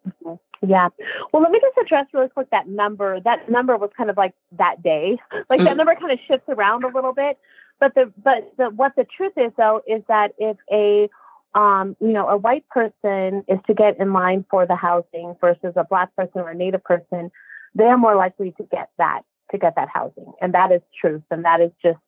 Mm-hmm. 0.07 0.35
Yeah. 0.67 0.89
Well, 1.31 1.43
let 1.43 1.51
me 1.51 1.59
just 1.59 1.77
address 1.77 2.07
really 2.13 2.29
quick 2.29 2.49
that 2.51 2.67
number. 2.67 3.19
That 3.19 3.49
number 3.49 3.77
was 3.77 3.91
kind 3.95 4.09
of 4.09 4.17
like 4.17 4.33
that 4.57 4.81
day. 4.81 5.17
Like 5.49 5.59
mm 5.59 5.65
that 5.65 5.77
number 5.77 5.95
kind 5.95 6.11
of 6.11 6.19
shifts 6.27 6.47
around 6.47 6.83
a 6.83 6.87
little 6.87 7.13
bit. 7.13 7.37
But 7.79 7.93
the 7.93 8.11
but 8.23 8.51
the 8.57 8.69
what 8.69 8.93
the 8.95 9.05
truth 9.17 9.33
is 9.35 9.51
though 9.57 9.81
is 9.87 10.01
that 10.07 10.29
if 10.37 10.57
a 10.71 11.09
um, 11.55 11.95
you 12.01 12.11
know, 12.11 12.27
a 12.27 12.37
white 12.37 12.67
person 12.69 13.43
is 13.47 13.59
to 13.67 13.73
get 13.73 13.99
in 13.99 14.11
line 14.13 14.45
for 14.49 14.65
the 14.65 14.75
housing 14.75 15.35
versus 15.39 15.73
a 15.75 15.85
black 15.85 16.13
person 16.15 16.41
or 16.41 16.49
a 16.49 16.55
native 16.55 16.83
person, 16.83 17.31
they're 17.73 17.97
more 17.97 18.15
likely 18.15 18.51
to 18.57 18.63
get 18.63 18.89
that 18.97 19.21
to 19.51 19.57
get 19.57 19.75
that 19.75 19.87
housing, 19.93 20.33
and 20.41 20.53
that 20.53 20.71
is 20.71 20.81
truth, 20.99 21.23
and 21.31 21.45
that 21.45 21.61
is 21.61 21.71
just 21.81 21.99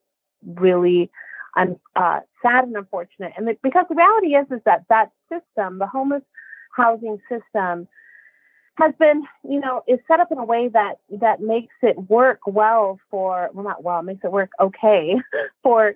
really 0.45 1.09
un, 1.55 1.79
uh, 1.95 2.19
sad 2.41 2.65
and 2.65 2.75
unfortunate. 2.75 3.31
And 3.37 3.47
the, 3.47 3.57
because 3.63 3.85
the 3.89 3.95
reality 3.95 4.35
is 4.35 4.47
is 4.51 4.61
that 4.65 4.83
that 4.89 5.11
system, 5.29 5.79
the 5.79 5.87
homeless 5.87 6.23
housing 6.75 7.19
system, 7.29 7.87
has 8.75 8.93
been, 8.99 9.23
you 9.43 9.59
know, 9.59 9.83
is 9.87 9.99
set 10.07 10.19
up 10.19 10.31
in 10.31 10.37
a 10.37 10.45
way 10.45 10.67
that 10.67 10.97
that 11.19 11.41
makes 11.41 11.73
it 11.81 11.97
work 12.09 12.39
well 12.45 12.99
for 13.09 13.49
well 13.53 13.63
not 13.63 13.83
well, 13.83 14.01
makes 14.01 14.23
it 14.23 14.31
work 14.31 14.49
okay 14.59 15.15
for 15.63 15.95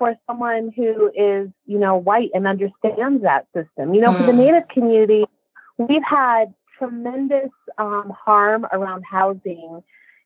for 0.00 0.14
someone 0.26 0.72
who 0.74 1.08
is, 1.14 1.50
you 1.66 1.78
know, 1.78 1.94
white 1.94 2.30
and 2.32 2.46
understands 2.46 3.22
that 3.22 3.46
system. 3.54 3.92
You 3.92 4.00
know, 4.00 4.12
mm. 4.12 4.16
for 4.16 4.22
the 4.24 4.32
hmm. 4.32 4.38
Native 4.38 4.68
community, 4.68 5.26
we've 5.76 6.02
had 6.02 6.54
tremendous 6.78 7.50
um, 7.76 8.10
harm 8.18 8.66
around 8.72 9.04
housing 9.04 9.82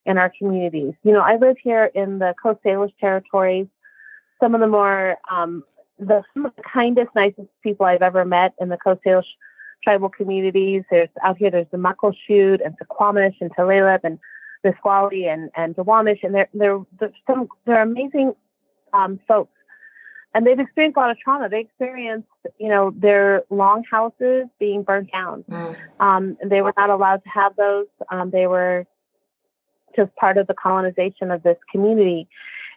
in 0.06 0.16
our 0.16 0.32
communities. 0.38 0.94
You 1.02 1.10
know, 1.10 1.22
I 1.22 1.38
live 1.38 1.56
here 1.60 1.90
in 1.92 2.20
the 2.20 2.34
Coast 2.40 2.60
Salish 2.64 2.92
territories. 3.00 3.66
Some 4.40 4.54
of 4.54 4.60
the 4.60 4.68
more 4.68 5.16
um, 5.28 5.64
the 5.98 6.22
some 6.34 6.46
of 6.46 6.54
the 6.54 6.62
kindest, 6.62 7.10
nicest 7.16 7.48
people 7.64 7.84
I've 7.84 8.02
ever 8.02 8.24
met 8.24 8.54
in 8.60 8.68
the 8.68 8.76
Coast 8.76 9.00
Salish 9.04 9.24
tribal 9.82 10.08
communities. 10.08 10.84
There's 10.88 11.08
out 11.24 11.36
here, 11.36 11.50
there's 11.50 11.66
the 11.72 11.78
Muckleshoot 11.78 12.64
and 12.64 12.76
Suquamish 12.78 13.34
and 13.40 13.50
Tulalip 13.56 14.00
and 14.04 14.20
Nisqually 14.62 15.26
and, 15.26 15.50
and 15.56 15.74
Duwamish. 15.74 16.22
And 16.22 16.32
they're, 16.32 16.48
they're, 16.54 16.78
they're, 17.00 17.12
some, 17.26 17.48
they're 17.66 17.82
amazing 17.82 18.34
um, 18.92 19.18
folks. 19.26 19.50
And 20.34 20.44
they've 20.44 20.58
experienced 20.58 20.96
a 20.96 21.00
lot 21.00 21.10
of 21.10 21.18
trauma. 21.18 21.48
They 21.48 21.60
experienced, 21.60 22.28
you 22.58 22.68
know, 22.68 22.92
their 22.96 23.44
long 23.50 23.84
houses 23.88 24.46
being 24.58 24.82
burnt 24.82 25.12
down. 25.12 25.44
Mm. 25.48 25.76
Um, 26.00 26.36
they 26.44 26.60
were 26.60 26.74
not 26.76 26.90
allowed 26.90 27.22
to 27.22 27.28
have 27.30 27.54
those. 27.54 27.86
Um, 28.10 28.30
they 28.30 28.48
were 28.48 28.84
just 29.94 30.14
part 30.16 30.36
of 30.36 30.48
the 30.48 30.54
colonization 30.54 31.30
of 31.30 31.44
this 31.44 31.56
community. 31.70 32.28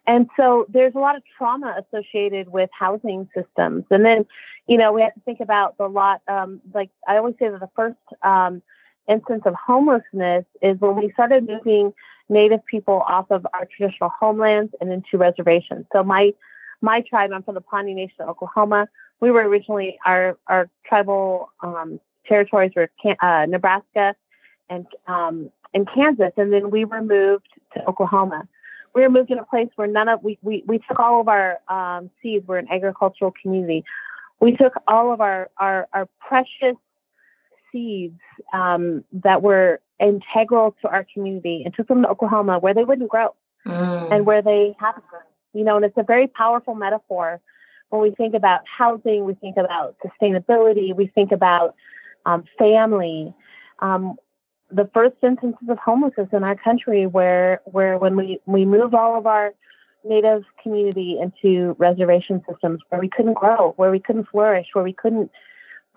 And 0.05 0.29
so 0.37 0.67
there's 0.69 0.93
a 0.95 0.99
lot 0.99 1.15
of 1.15 1.23
trauma 1.37 1.83
associated 1.83 2.47
with 2.47 2.69
housing 2.71 3.27
systems. 3.35 3.85
And 3.89 4.05
then, 4.05 4.25
you 4.67 4.77
know, 4.77 4.93
we 4.93 5.01
have 5.01 5.13
to 5.15 5.19
think 5.21 5.39
about 5.41 5.77
the 5.77 5.87
lot, 5.87 6.21
um, 6.27 6.61
like 6.73 6.91
I 7.07 7.17
always 7.17 7.35
say 7.39 7.49
that 7.49 7.59
the 7.59 7.69
first 7.75 7.97
um, 8.21 8.61
instance 9.09 9.41
of 9.45 9.55
homelessness 9.55 10.45
is 10.61 10.79
when 10.79 10.95
we 10.95 11.11
started 11.11 11.47
moving 11.47 11.93
Native 12.29 12.65
people 12.65 13.03
off 13.07 13.31
of 13.31 13.47
our 13.53 13.65
traditional 13.65 14.11
homelands 14.17 14.73
and 14.79 14.91
into 14.91 15.17
reservations. 15.17 15.85
So 15.93 16.03
my 16.03 16.33
my 16.81 17.01
tribe, 17.01 17.31
I'm 17.33 17.43
from 17.43 17.55
the 17.55 17.61
Pawnee 17.61 17.93
Nation 17.93 18.15
of 18.21 18.29
Oklahoma. 18.29 18.87
We 19.19 19.31
were 19.31 19.47
originally 19.47 19.97
our 20.05 20.37
our 20.47 20.69
tribal 20.85 21.49
um, 21.61 21.99
territories 22.27 22.71
were 22.75 22.89
uh, 23.21 23.45
Nebraska 23.47 24.15
and 24.69 24.85
um, 25.07 25.51
and 25.73 25.87
Kansas, 25.93 26.31
and 26.37 26.53
then 26.53 26.69
we 26.69 26.85
were 26.85 27.01
moved 27.01 27.47
to 27.73 27.85
Oklahoma 27.87 28.47
we 28.97 29.03
were 29.03 29.11
moved 29.11 29.29
in 29.29 29.37
a 29.37 29.45
place 29.45 29.69
where 29.75 29.87
none 29.87 30.09
of 30.09 30.23
we 30.23 30.39
we, 30.41 30.63
we 30.65 30.79
took 30.79 30.99
all 30.99 31.21
of 31.21 31.27
our 31.27 31.59
um, 31.69 32.09
seeds. 32.19 32.47
We're 32.47 32.57
an 32.57 32.67
agricultural 32.71 33.31
community. 33.39 33.85
We 34.39 34.57
took 34.57 34.73
all 34.87 35.13
of 35.13 35.21
our 35.21 35.51
our, 35.57 35.87
our 35.93 36.09
precious 36.19 36.77
seeds 37.71 38.19
um, 38.53 39.03
that 39.13 39.43
were 39.43 39.81
integral 39.99 40.75
to 40.81 40.87
our 40.87 41.05
community 41.13 41.61
and 41.63 41.75
took 41.75 41.87
them 41.87 42.01
to 42.01 42.09
Oklahoma 42.09 42.57
where 42.57 42.73
they 42.73 42.83
wouldn't 42.83 43.09
grow 43.09 43.35
mm. 43.67 44.11
and 44.11 44.25
where 44.25 44.41
they 44.41 44.75
haven't 44.79 45.07
grown. 45.07 45.21
You 45.53 45.63
know, 45.63 45.77
and 45.77 45.85
it's 45.85 45.97
a 45.97 46.03
very 46.03 46.27
powerful 46.27 46.75
metaphor 46.75 47.41
when 47.89 48.01
we 48.01 48.11
think 48.11 48.33
about 48.33 48.61
housing, 48.65 49.25
we 49.25 49.33
think 49.35 49.57
about 49.57 49.95
sustainability, 50.05 50.95
we 50.95 51.07
think 51.07 51.31
about 51.31 51.75
um, 52.25 52.43
family. 52.57 53.33
Um, 53.79 54.15
the 54.69 54.89
first 54.93 55.15
instances 55.23 55.69
of 55.69 55.77
homelessness 55.77 56.27
in 56.33 56.43
our 56.43 56.55
country 56.55 57.05
where 57.07 57.61
where 57.65 57.97
when 57.97 58.17
we 58.17 58.39
we 58.45 58.65
moved 58.65 58.93
all 58.93 59.17
of 59.17 59.25
our 59.25 59.53
native 60.03 60.43
community 60.61 61.17
into 61.21 61.75
reservation 61.79 62.43
systems 62.49 62.81
where 62.89 62.99
we 62.99 63.07
couldn't 63.07 63.33
grow 63.35 63.73
where 63.77 63.91
we 63.91 63.99
couldn't 63.99 64.27
flourish 64.27 64.67
where 64.73 64.83
we 64.83 64.91
couldn't 64.91 65.31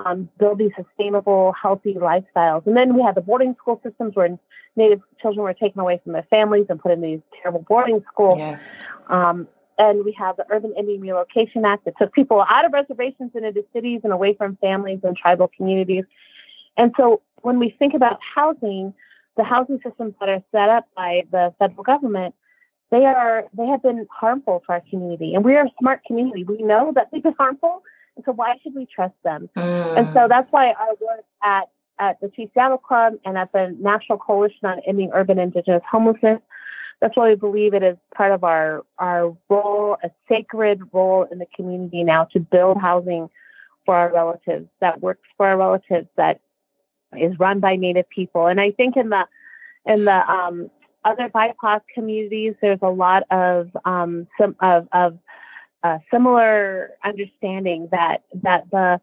um, 0.04 0.28
build 0.38 0.58
these 0.58 0.72
sustainable 0.76 1.52
healthy 1.60 1.94
lifestyles 1.94 2.66
and 2.66 2.76
then 2.76 2.94
we 2.94 3.02
had 3.02 3.14
the 3.14 3.20
boarding 3.20 3.54
school 3.60 3.80
systems 3.82 4.14
where 4.14 4.38
native 4.76 5.00
children 5.20 5.42
were 5.42 5.54
taken 5.54 5.80
away 5.80 6.00
from 6.02 6.12
their 6.12 6.26
families 6.30 6.66
and 6.68 6.80
put 6.80 6.92
in 6.92 7.00
these 7.00 7.20
terrible 7.42 7.64
boarding 7.68 8.02
schools 8.12 8.38
yes. 8.38 8.76
um, 9.08 9.46
and 9.80 10.04
we 10.04 10.12
have 10.18 10.36
the 10.36 10.44
Urban 10.50 10.74
Indian 10.78 11.00
Relocation 11.00 11.64
Act 11.64 11.86
that 11.86 11.94
took 11.98 12.12
people 12.12 12.44
out 12.48 12.66
of 12.66 12.72
reservations 12.72 13.30
and 13.34 13.46
into 13.46 13.64
cities 13.72 14.02
and 14.04 14.12
away 14.12 14.34
from 14.34 14.56
families 14.56 15.00
and 15.02 15.16
tribal 15.16 15.50
communities. 15.56 16.04
And 16.76 16.92
so 16.98 17.22
when 17.40 17.58
we 17.58 17.74
think 17.78 17.94
about 17.94 18.18
housing, 18.34 18.92
the 19.38 19.44
housing 19.44 19.80
systems 19.82 20.12
that 20.20 20.28
are 20.28 20.42
set 20.52 20.68
up 20.68 20.86
by 20.94 21.22
the 21.32 21.54
federal 21.58 21.82
government, 21.82 22.34
they 22.90 23.06
are 23.06 23.44
they 23.56 23.66
have 23.66 23.82
been 23.82 24.06
harmful 24.10 24.62
for 24.66 24.74
our 24.74 24.82
community. 24.90 25.34
And 25.34 25.46
we 25.46 25.56
are 25.56 25.64
a 25.64 25.70
smart 25.80 26.04
community. 26.04 26.44
We 26.44 26.58
know 26.58 26.92
that 26.94 27.08
they've 27.10 27.22
been 27.22 27.34
harmful. 27.38 27.82
And 28.16 28.24
so 28.24 28.32
why 28.32 28.56
should 28.62 28.74
we 28.74 28.86
trust 28.86 29.14
them? 29.24 29.48
Mm. 29.56 29.98
And 29.98 30.08
so 30.14 30.26
that's 30.28 30.50
why 30.50 30.72
our 30.72 30.94
work 31.00 31.24
at 31.42 31.68
at 31.98 32.18
the 32.20 32.28
Chief 32.30 32.48
Seattle 32.54 32.78
Club 32.78 33.14
and 33.24 33.36
at 33.36 33.52
the 33.52 33.76
National 33.78 34.18
Coalition 34.18 34.64
on 34.64 34.80
Ending 34.86 35.10
Urban 35.12 35.38
Indigenous 35.38 35.82
Homelessness. 35.90 36.40
That's 37.00 37.16
why 37.16 37.28
we 37.28 37.34
believe 37.34 37.74
it 37.74 37.82
is 37.82 37.96
part 38.14 38.32
of 38.32 38.42
our, 38.42 38.84
our 38.98 39.36
role, 39.48 39.96
a 40.02 40.10
sacred 40.28 40.80
role 40.92 41.26
in 41.30 41.38
the 41.38 41.46
community 41.54 42.02
now 42.02 42.24
to 42.32 42.40
build 42.40 42.78
housing 42.78 43.28
for 43.84 43.94
our 43.94 44.12
relatives 44.12 44.66
that 44.80 45.00
works 45.00 45.26
for 45.36 45.46
our 45.46 45.56
relatives, 45.56 46.08
that 46.16 46.40
is 47.16 47.38
run 47.38 47.60
by 47.60 47.76
Native 47.76 48.08
people. 48.08 48.46
And 48.46 48.60
I 48.60 48.70
think 48.70 48.96
in 48.96 49.10
the 49.10 49.26
in 49.86 50.04
the 50.04 50.30
um, 50.30 50.70
other 51.04 51.28
BIPOC 51.28 51.80
communities, 51.94 52.54
there's 52.60 52.78
a 52.82 52.90
lot 52.90 53.22
of 53.30 53.70
um, 53.84 54.26
some 54.38 54.54
of, 54.60 54.86
of 54.92 55.18
uh, 55.82 55.98
similar 56.10 56.90
understanding 57.04 57.88
that 57.90 58.22
that 58.42 58.70
the 58.70 59.00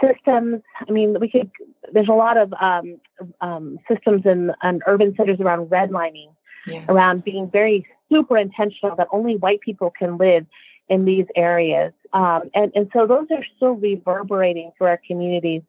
systems. 0.00 0.62
I 0.86 0.92
mean, 0.92 1.18
we 1.20 1.30
could. 1.30 1.50
There's 1.92 2.08
a 2.08 2.12
lot 2.12 2.36
of 2.36 2.52
um, 2.60 3.00
um, 3.40 3.78
systems 3.90 4.22
in, 4.24 4.52
in 4.62 4.80
urban 4.86 5.14
centers 5.16 5.40
around 5.40 5.68
redlining, 5.68 6.28
yes. 6.66 6.84
around 6.88 7.24
being 7.24 7.50
very 7.50 7.86
super 8.10 8.36
intentional 8.36 8.96
that 8.96 9.08
only 9.12 9.36
white 9.36 9.60
people 9.60 9.90
can 9.90 10.18
live 10.18 10.46
in 10.88 11.04
these 11.04 11.26
areas. 11.36 11.92
Um, 12.12 12.42
and, 12.54 12.72
and 12.74 12.90
so 12.92 13.06
those 13.06 13.26
are 13.30 13.44
still 13.56 13.72
reverberating 13.72 14.72
through 14.76 14.86
our 14.88 15.00
communities. 15.06 15.62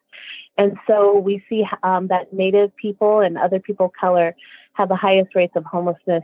And 0.57 0.77
so 0.87 1.17
we 1.17 1.43
see 1.49 1.65
um, 1.83 2.07
that 2.07 2.33
Native 2.33 2.75
people 2.75 3.19
and 3.19 3.37
other 3.37 3.59
people 3.59 3.87
of 3.87 3.91
color 3.99 4.35
have 4.73 4.89
the 4.89 4.95
highest 4.95 5.35
rates 5.35 5.53
of 5.55 5.65
homelessness 5.65 6.23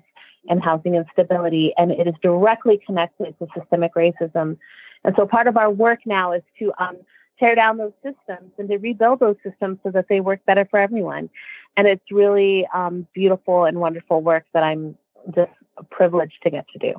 and 0.50 0.64
housing 0.64 0.96
instability, 0.96 1.74
and 1.78 1.92
it 1.92 2.08
is 2.08 2.16
directly 2.22 2.80
connected 2.86 3.36
to 3.40 3.48
systemic 3.58 3.94
racism. 3.96 4.58
And 5.04 5.16
so 5.16 5.26
part 5.26 5.48
of 5.48 5.58
our 5.58 5.72
work 5.72 6.00
now 6.06 6.34
is 6.34 6.44
to 6.60 6.72
um, 6.80 6.98
tear 7.40 7.56
down 7.56 7.78
those 7.78 7.94
systems 8.04 8.52
and 8.58 8.70
to 8.70 8.78
rebuild 8.78 9.20
those 9.20 9.36
systems 9.44 9.80
so 9.84 9.92
that 9.92 10.06
they 10.10 10.20
work 10.20 10.46
better 10.46 10.66
for 10.70 10.80
everyone. 10.80 11.30
And 11.78 11.88
it's 11.88 12.12
really 12.12 12.68
um, 12.74 13.08
beautiful 13.14 13.66
and 13.66 13.80
wonderful 13.80 14.22
work 14.22 14.46
that 14.54 14.64
I'm 14.64 14.98
just 15.34 15.52
privileged 15.90 16.42
to 16.44 16.50
get 16.50 16.66
to 16.70 16.80
do. 16.80 16.94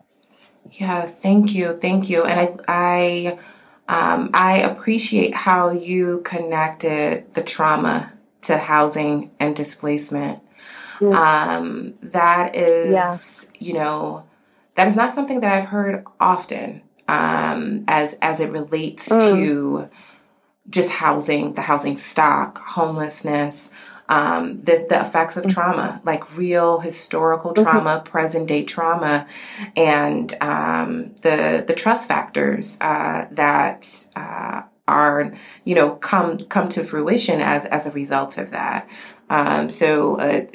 Yeah, 0.72 1.06
thank 1.06 1.54
you, 1.54 1.78
thank 1.80 2.10
you, 2.10 2.24
and 2.24 2.40
I, 2.68 3.38
I, 3.88 4.08
um, 4.12 4.30
I 4.34 4.58
appreciate 4.58 5.32
how 5.32 5.70
you 5.70 6.22
connected 6.24 7.32
the 7.34 7.42
trauma 7.42 8.12
to 8.42 8.58
housing 8.58 9.30
and 9.38 9.54
displacement. 9.54 10.40
Um, 11.00 11.94
that 12.02 12.56
is, 12.56 12.92
yeah. 12.92 13.18
you 13.58 13.74
know, 13.74 14.24
that 14.74 14.88
is 14.88 14.96
not 14.96 15.14
something 15.14 15.40
that 15.40 15.52
I've 15.52 15.68
heard 15.68 16.04
often 16.20 16.82
um, 17.08 17.84
as 17.88 18.16
as 18.20 18.40
it 18.40 18.52
relates 18.52 19.08
mm. 19.08 19.20
to 19.20 19.88
just 20.68 20.90
housing, 20.90 21.54
the 21.54 21.62
housing 21.62 21.96
stock, 21.96 22.58
homelessness, 22.58 23.70
um, 24.08 24.62
the, 24.62 24.86
the 24.88 25.00
effects 25.00 25.36
of 25.36 25.44
mm-hmm. 25.44 25.50
trauma, 25.50 26.00
like 26.04 26.36
real 26.36 26.80
historical 26.80 27.52
mm-hmm. 27.52 27.64
trauma, 27.64 27.96
mm-hmm. 27.96 28.04
present 28.04 28.46
day 28.46 28.64
trauma, 28.64 29.26
and 29.76 30.34
um, 30.40 31.14
the 31.22 31.64
the 31.66 31.74
trust 31.74 32.08
factors 32.08 32.76
uh, 32.80 33.26
that 33.32 34.06
uh, 34.14 34.62
are 34.86 35.32
you 35.64 35.74
know 35.74 35.96
come 35.96 36.38
come 36.46 36.68
to 36.70 36.84
fruition 36.84 37.40
as 37.40 37.64
as 37.66 37.86
a 37.86 37.90
result 37.90 38.38
of 38.38 38.50
that. 38.50 38.88
Um, 39.28 39.70
so 39.70 40.16
uh, 40.16 40.46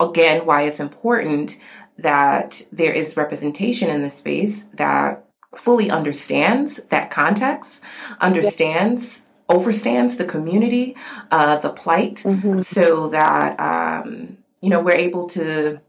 again, 0.00 0.46
why 0.46 0.62
it's 0.62 0.80
important 0.80 1.58
that 1.98 2.62
there 2.72 2.92
is 2.92 3.16
representation 3.16 3.88
in 3.88 4.02
the 4.02 4.10
space 4.10 4.64
that 4.74 5.24
fully 5.54 5.90
understands 5.90 6.80
that 6.90 7.10
context, 7.10 7.80
understands 8.20 9.22
overstands 9.48 10.18
the 10.18 10.24
community, 10.24 10.96
uh, 11.30 11.56
the 11.56 11.70
plight, 11.70 12.16
mm-hmm. 12.16 12.58
so 12.58 13.08
that 13.08 13.58
um, 13.60 14.36
you 14.60 14.68
know 14.68 14.80
we're 14.80 14.92
able 14.92 15.28
to 15.28 15.80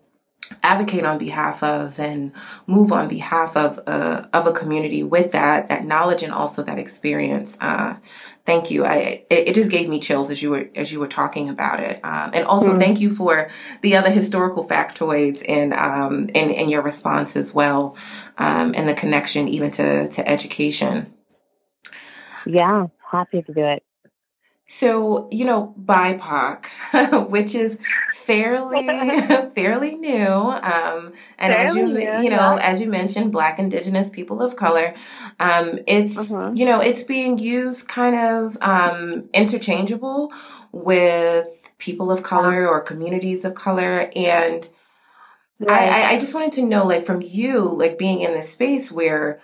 advocate 0.63 1.05
on 1.05 1.17
behalf 1.17 1.63
of 1.63 1.99
and 1.99 2.31
move 2.65 2.91
on 2.91 3.07
behalf 3.07 3.55
of 3.57 3.79
uh, 3.87 4.25
of 4.33 4.47
a 4.47 4.53
community 4.53 5.03
with 5.03 5.31
that 5.31 5.69
that 5.69 5.85
knowledge 5.85 6.23
and 6.23 6.33
also 6.33 6.63
that 6.63 6.79
experience. 6.79 7.57
Uh, 7.59 7.95
thank 8.45 8.71
you. 8.71 8.85
I 8.85 9.25
it, 9.29 9.49
it, 9.49 9.55
just 9.55 9.71
gave 9.71 9.89
me 9.89 9.99
chills 9.99 10.29
as 10.29 10.41
you 10.41 10.51
were 10.51 10.69
as 10.75 10.91
you 10.91 10.99
were 10.99 11.07
talking 11.07 11.49
about 11.49 11.79
it, 11.79 11.99
um, 12.03 12.31
and 12.33 12.45
also 12.45 12.69
mm-hmm. 12.69 12.77
thank 12.77 12.99
you 12.99 13.13
for 13.13 13.49
the 13.81 13.95
other 13.95 14.09
historical 14.09 14.67
factoids 14.67 15.43
and 15.47 15.73
um, 15.73 16.29
in, 16.29 16.51
in 16.51 16.69
your 16.69 16.81
response 16.81 17.35
as 17.35 17.53
well, 17.53 17.95
um, 18.37 18.73
and 18.75 18.87
the 18.87 18.93
connection 18.93 19.47
even 19.47 19.71
to 19.71 20.09
to 20.09 20.27
education. 20.27 21.13
Yeah, 22.45 22.87
happy 23.11 23.41
to 23.41 23.53
do 23.53 23.65
it. 23.65 23.83
So, 24.69 25.29
you 25.31 25.45
know, 25.45 25.73
BIPOC, 25.81 27.29
which 27.29 27.55
is 27.55 27.77
fairly 28.13 28.85
fairly 29.55 29.95
new, 29.95 30.27
um, 30.27 31.13
and 31.37 31.53
fairly 31.53 31.69
as 31.69 31.75
you 31.75 31.85
new, 31.85 31.99
you 31.99 32.29
know, 32.29 32.55
yeah. 32.55 32.59
as 32.61 32.81
you 32.81 32.89
mentioned, 32.89 33.31
Black, 33.31 33.59
Indigenous, 33.59 34.09
people 34.09 34.41
of 34.41 34.57
color, 34.57 34.93
um, 35.39 35.79
it's 35.87 36.17
uh-huh. 36.17 36.51
you 36.53 36.65
know, 36.65 36.81
it's 36.81 37.03
being 37.03 37.37
used 37.37 37.87
kind 37.87 38.15
of 38.15 38.57
um, 38.61 39.29
interchangeable 39.33 40.33
with 40.73 41.71
people 41.77 42.11
of 42.11 42.21
color 42.21 42.67
or 42.67 42.81
communities 42.81 43.45
of 43.45 43.55
color, 43.55 44.11
and 44.15 44.69
right. 45.59 45.89
I, 45.89 46.15
I 46.15 46.19
just 46.19 46.33
wanted 46.33 46.51
to 46.53 46.63
know, 46.63 46.85
like, 46.85 47.05
from 47.05 47.21
you, 47.21 47.61
like 47.61 47.97
being 47.97 48.19
in 48.19 48.33
this 48.33 48.49
space 48.49 48.91
where 48.91 49.39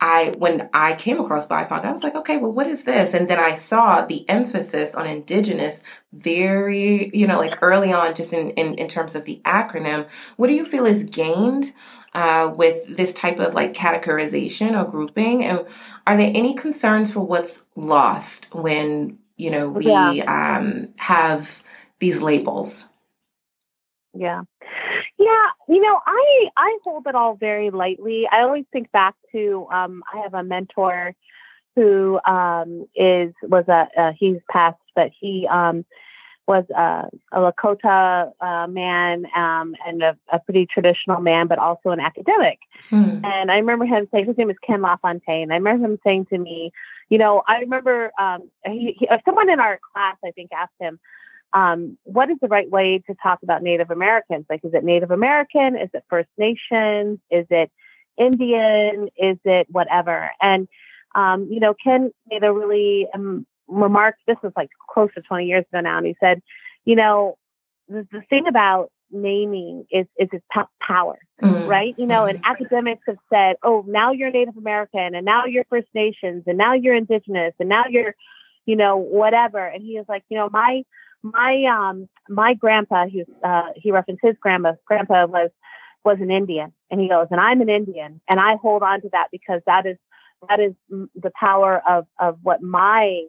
I 0.00 0.34
when 0.36 0.68
I 0.74 0.94
came 0.94 1.18
across 1.18 1.48
BIPOC, 1.48 1.84
I 1.84 1.92
was 1.92 2.02
like, 2.02 2.14
okay, 2.16 2.36
well, 2.36 2.52
what 2.52 2.66
is 2.66 2.84
this? 2.84 3.14
And 3.14 3.28
then 3.28 3.40
I 3.40 3.54
saw 3.54 4.04
the 4.04 4.28
emphasis 4.28 4.94
on 4.94 5.06
indigenous 5.06 5.80
very, 6.12 7.10
you 7.14 7.26
know, 7.26 7.38
like 7.38 7.58
early 7.62 7.92
on, 7.92 8.14
just 8.14 8.32
in, 8.32 8.50
in, 8.50 8.74
in 8.74 8.88
terms 8.88 9.14
of 9.14 9.24
the 9.24 9.40
acronym. 9.44 10.06
What 10.36 10.48
do 10.48 10.54
you 10.54 10.66
feel 10.66 10.84
is 10.84 11.02
gained 11.04 11.72
uh, 12.12 12.52
with 12.54 12.94
this 12.94 13.14
type 13.14 13.38
of 13.38 13.54
like 13.54 13.72
categorization 13.72 14.78
or 14.78 14.90
grouping? 14.90 15.44
And 15.44 15.64
are 16.06 16.16
there 16.16 16.32
any 16.34 16.54
concerns 16.54 17.12
for 17.12 17.20
what's 17.20 17.64
lost 17.74 18.54
when, 18.54 19.18
you 19.36 19.50
know, 19.50 19.68
we 19.68 19.86
yeah. 19.86 20.58
um, 20.58 20.88
have 20.96 21.62
these 22.00 22.20
labels? 22.20 22.86
Yeah. 24.12 24.42
Yeah, 25.26 25.74
you 25.74 25.80
know, 25.80 25.98
I 26.06 26.48
I 26.56 26.78
hold 26.84 27.06
it 27.06 27.14
all 27.14 27.34
very 27.34 27.70
lightly. 27.70 28.28
I 28.30 28.42
always 28.42 28.64
think 28.72 28.92
back 28.92 29.14
to 29.32 29.66
um, 29.72 30.04
I 30.12 30.18
have 30.18 30.34
a 30.34 30.44
mentor 30.44 31.14
who 31.74 32.20
um, 32.24 32.86
is 32.94 33.32
was 33.42 33.64
a 33.68 33.88
uh, 34.00 34.12
he's 34.18 34.38
passed, 34.50 34.78
but 34.94 35.10
he 35.18 35.48
um, 35.50 35.84
was 36.46 36.64
a, 36.70 37.08
a 37.32 37.40
Lakota 37.40 38.30
uh, 38.40 38.66
man 38.68 39.26
um, 39.36 39.74
and 39.84 40.02
a, 40.02 40.16
a, 40.32 40.38
pretty 40.38 40.64
traditional 40.64 41.20
man, 41.20 41.48
but 41.48 41.58
also 41.58 41.90
an 41.90 41.98
academic. 41.98 42.60
Hmm. 42.88 43.24
And 43.24 43.50
I 43.50 43.56
remember 43.56 43.84
him 43.84 44.06
saying 44.12 44.26
his 44.26 44.38
name 44.38 44.50
is 44.50 44.56
Ken 44.64 44.80
LaFontaine. 44.80 45.50
I 45.50 45.56
remember 45.56 45.84
him 45.84 45.98
saying 46.04 46.26
to 46.26 46.38
me, 46.38 46.70
you 47.08 47.18
know, 47.18 47.42
I 47.48 47.58
remember 47.58 48.12
um, 48.18 48.48
he, 48.64 48.96
he, 48.96 49.08
someone 49.24 49.50
in 49.50 49.58
our 49.58 49.80
class 49.92 50.16
I 50.24 50.30
think 50.30 50.50
asked 50.52 50.72
him 50.78 51.00
um, 51.56 51.96
what 52.04 52.30
is 52.30 52.36
the 52.42 52.48
right 52.48 52.70
way 52.70 53.02
to 53.06 53.14
talk 53.22 53.38
about 53.42 53.62
Native 53.62 53.90
Americans? 53.90 54.44
Like, 54.50 54.60
is 54.62 54.74
it 54.74 54.84
Native 54.84 55.10
American? 55.10 55.74
Is 55.74 55.88
it 55.94 56.04
First 56.10 56.28
Nations? 56.36 57.18
Is 57.30 57.46
it 57.48 57.72
Indian? 58.18 59.08
Is 59.16 59.38
it 59.42 59.66
whatever? 59.70 60.30
And, 60.42 60.68
um, 61.14 61.48
you 61.50 61.58
know, 61.60 61.74
Ken 61.82 62.10
made 62.28 62.44
a 62.44 62.52
really 62.52 63.08
um, 63.14 63.46
remark. 63.68 64.16
This 64.26 64.36
was 64.42 64.52
like 64.54 64.68
close 64.90 65.08
to 65.14 65.22
20 65.22 65.46
years 65.46 65.64
ago 65.72 65.80
now. 65.80 65.96
And 65.96 66.06
he 66.06 66.14
said, 66.20 66.42
you 66.84 66.94
know, 66.94 67.38
the, 67.88 68.06
the 68.12 68.20
thing 68.28 68.46
about 68.46 68.90
naming 69.10 69.86
is 69.90 70.04
is 70.18 70.28
its 70.32 70.44
power, 70.82 71.16
mm-hmm. 71.42 71.66
right? 71.66 71.94
You 71.96 72.06
know, 72.06 72.26
and 72.26 72.38
mm-hmm. 72.38 72.50
academics 72.50 73.04
have 73.06 73.16
said, 73.32 73.56
oh, 73.62 73.82
now 73.88 74.12
you're 74.12 74.30
Native 74.30 74.58
American, 74.58 75.14
and 75.14 75.24
now 75.24 75.46
you're 75.46 75.64
First 75.70 75.88
Nations, 75.94 76.44
and 76.46 76.58
now 76.58 76.74
you're 76.74 76.94
Indigenous, 76.94 77.54
and 77.58 77.70
now 77.70 77.84
you're, 77.88 78.14
you 78.66 78.76
know, 78.76 78.98
whatever. 78.98 79.64
And 79.64 79.82
he 79.82 79.96
was 79.96 80.04
like, 80.06 80.24
you 80.28 80.36
know, 80.36 80.50
my 80.52 80.82
my 81.22 81.64
um 81.64 82.08
my 82.28 82.54
grandpa 82.54 83.06
he 83.06 83.24
uh 83.44 83.68
he 83.74 83.90
referenced 83.90 84.22
his 84.22 84.36
grandpa 84.40 84.72
grandpa 84.86 85.26
was 85.26 85.50
was 86.04 86.18
an 86.20 86.30
Indian 86.30 86.72
and 86.90 87.00
he 87.00 87.08
goes 87.08 87.26
and 87.30 87.40
I'm 87.40 87.60
an 87.60 87.68
Indian 87.68 88.20
and 88.28 88.40
I 88.40 88.56
hold 88.56 88.82
on 88.82 89.00
to 89.02 89.08
that 89.12 89.28
because 89.32 89.60
that 89.66 89.86
is 89.86 89.96
that 90.48 90.60
is 90.60 90.72
the 90.88 91.32
power 91.38 91.82
of 91.88 92.06
of 92.20 92.38
what 92.42 92.62
my 92.62 93.22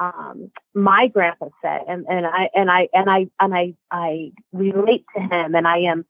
um 0.00 0.50
my 0.74 1.08
grandpa 1.08 1.48
said 1.60 1.82
and 1.88 2.06
and 2.08 2.26
I 2.26 2.48
and 2.54 2.70
I 2.70 2.88
and 2.92 3.10
I 3.10 3.26
and 3.40 3.54
I 3.54 3.74
I 3.90 4.32
relate 4.52 5.04
to 5.16 5.22
him 5.22 5.54
and 5.54 5.66
I 5.66 5.78
am 5.78 6.04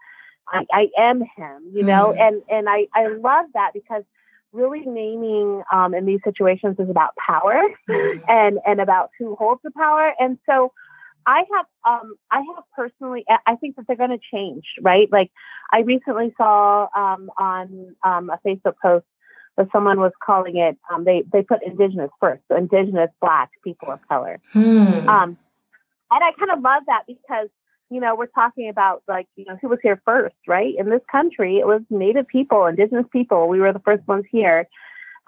I, 0.49 0.67
I 0.73 0.89
am 0.99 1.21
him 1.21 1.73
you 1.73 1.83
know 1.83 2.15
mm. 2.17 2.21
and 2.21 2.43
and 2.51 2.69
I 2.69 2.87
I 2.95 3.09
love 3.09 3.47
that 3.55 3.71
because 3.73 4.05
really 4.53 4.81
naming 4.81 5.63
um, 5.73 5.95
in 5.95 6.05
these 6.05 6.21
situations 6.25 6.77
is 6.79 6.91
about 6.91 7.17
power 7.17 7.63
mm. 7.89 8.23
and 8.29 8.59
and 8.67 8.81
about 8.81 9.11
who 9.19 9.35
holds 9.37 9.63
the 9.65 9.71
power 9.71 10.13
and 10.19 10.39
so 10.49 10.73
I 11.27 11.45
have, 11.55 11.67
um, 11.87 12.15
I 12.31 12.39
have 12.39 12.65
personally, 12.75 13.25
I 13.47 13.57
think 13.57 13.77
that 13.77 13.87
they're 13.87 13.97
going 13.97 14.11
to 14.11 14.21
change, 14.33 14.65
right? 14.81 15.11
Like, 15.11 15.31
I 15.73 15.81
recently 15.81 16.35
saw 16.37 16.89
um, 16.97 17.31
on 17.39 17.97
um, 18.05 18.31
a 18.31 18.39
Facebook 18.47 18.75
post 18.83 19.07
that 19.57 19.69
someone 19.73 20.01
was 20.01 20.13
calling 20.25 20.57
it. 20.57 20.79
Um, 20.93 21.05
they 21.05 21.25
they 21.33 21.43
put 21.43 21.63
Indigenous 21.63 22.11
first, 22.21 22.43
so 22.49 22.57
Indigenous 22.57 23.11
Black 23.21 23.51
people 23.63 23.91
of 23.91 24.01
color. 24.09 24.41
Hmm. 24.53 25.09
Um, 25.09 25.39
and 26.11 26.25
I 26.25 26.33
kind 26.39 26.51
of 26.51 26.61
love 26.61 26.83
that 26.87 27.03
because 27.07 27.49
you 27.91 28.01
know 28.01 28.15
we're 28.15 28.27
talking 28.27 28.69
about 28.69 29.03
like 29.09 29.27
you 29.37 29.45
know 29.45 29.59
who 29.61 29.69
was 29.69 29.79
here 29.83 30.01
first, 30.05 30.37
right? 30.47 30.75
In 30.79 30.89
this 30.89 31.03
country, 31.11 31.59
it 31.59 31.67
was 31.67 31.83
Native 31.91 32.27
people, 32.29 32.67
Indigenous 32.67 33.07
people. 33.13 33.49
We 33.49 33.61
were 33.61 33.73
the 33.73 33.81
first 33.81 34.07
ones 34.09 34.25
here. 34.31 34.69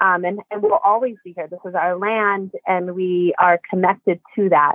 Um, 0.00 0.24
and, 0.24 0.40
and 0.50 0.60
we'll 0.60 0.80
always 0.84 1.14
be 1.24 1.34
here. 1.36 1.46
This 1.46 1.60
is 1.64 1.76
our 1.76 1.96
land, 1.96 2.50
and 2.66 2.96
we 2.96 3.32
are 3.38 3.60
connected 3.70 4.20
to 4.34 4.48
that. 4.48 4.74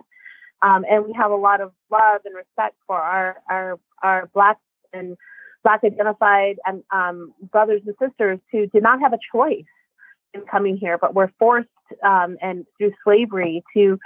Um, 0.62 0.86
and 0.90 1.06
we 1.06 1.14
have 1.14 1.32
a 1.32 1.36
lot 1.36 1.62
of 1.62 1.72
love 1.92 2.22
and 2.26 2.36
respect 2.36 2.76
for 2.86 2.98
our 2.98 3.38
our 3.50 3.80
our 4.04 4.30
black 4.34 4.58
and 4.94 5.18
black 5.64 5.84
identified 5.84 6.58
and 6.66 6.84
um, 6.92 7.34
brothers 7.52 7.82
and 7.86 7.96
sisters 8.00 8.40
who 8.52 8.68
did 8.68 8.84
not 8.84 9.00
have 9.02 9.14
a 9.14 9.20
choice 9.32 9.64
in 10.34 10.42
coming 10.42 10.78
here, 10.78 10.98
but 10.98 11.14
were 11.14 11.32
forced 11.40 11.68
um, 12.04 12.38
and 12.42 12.66
through 12.78 12.94
slavery 13.04 13.64
to 13.74 14.00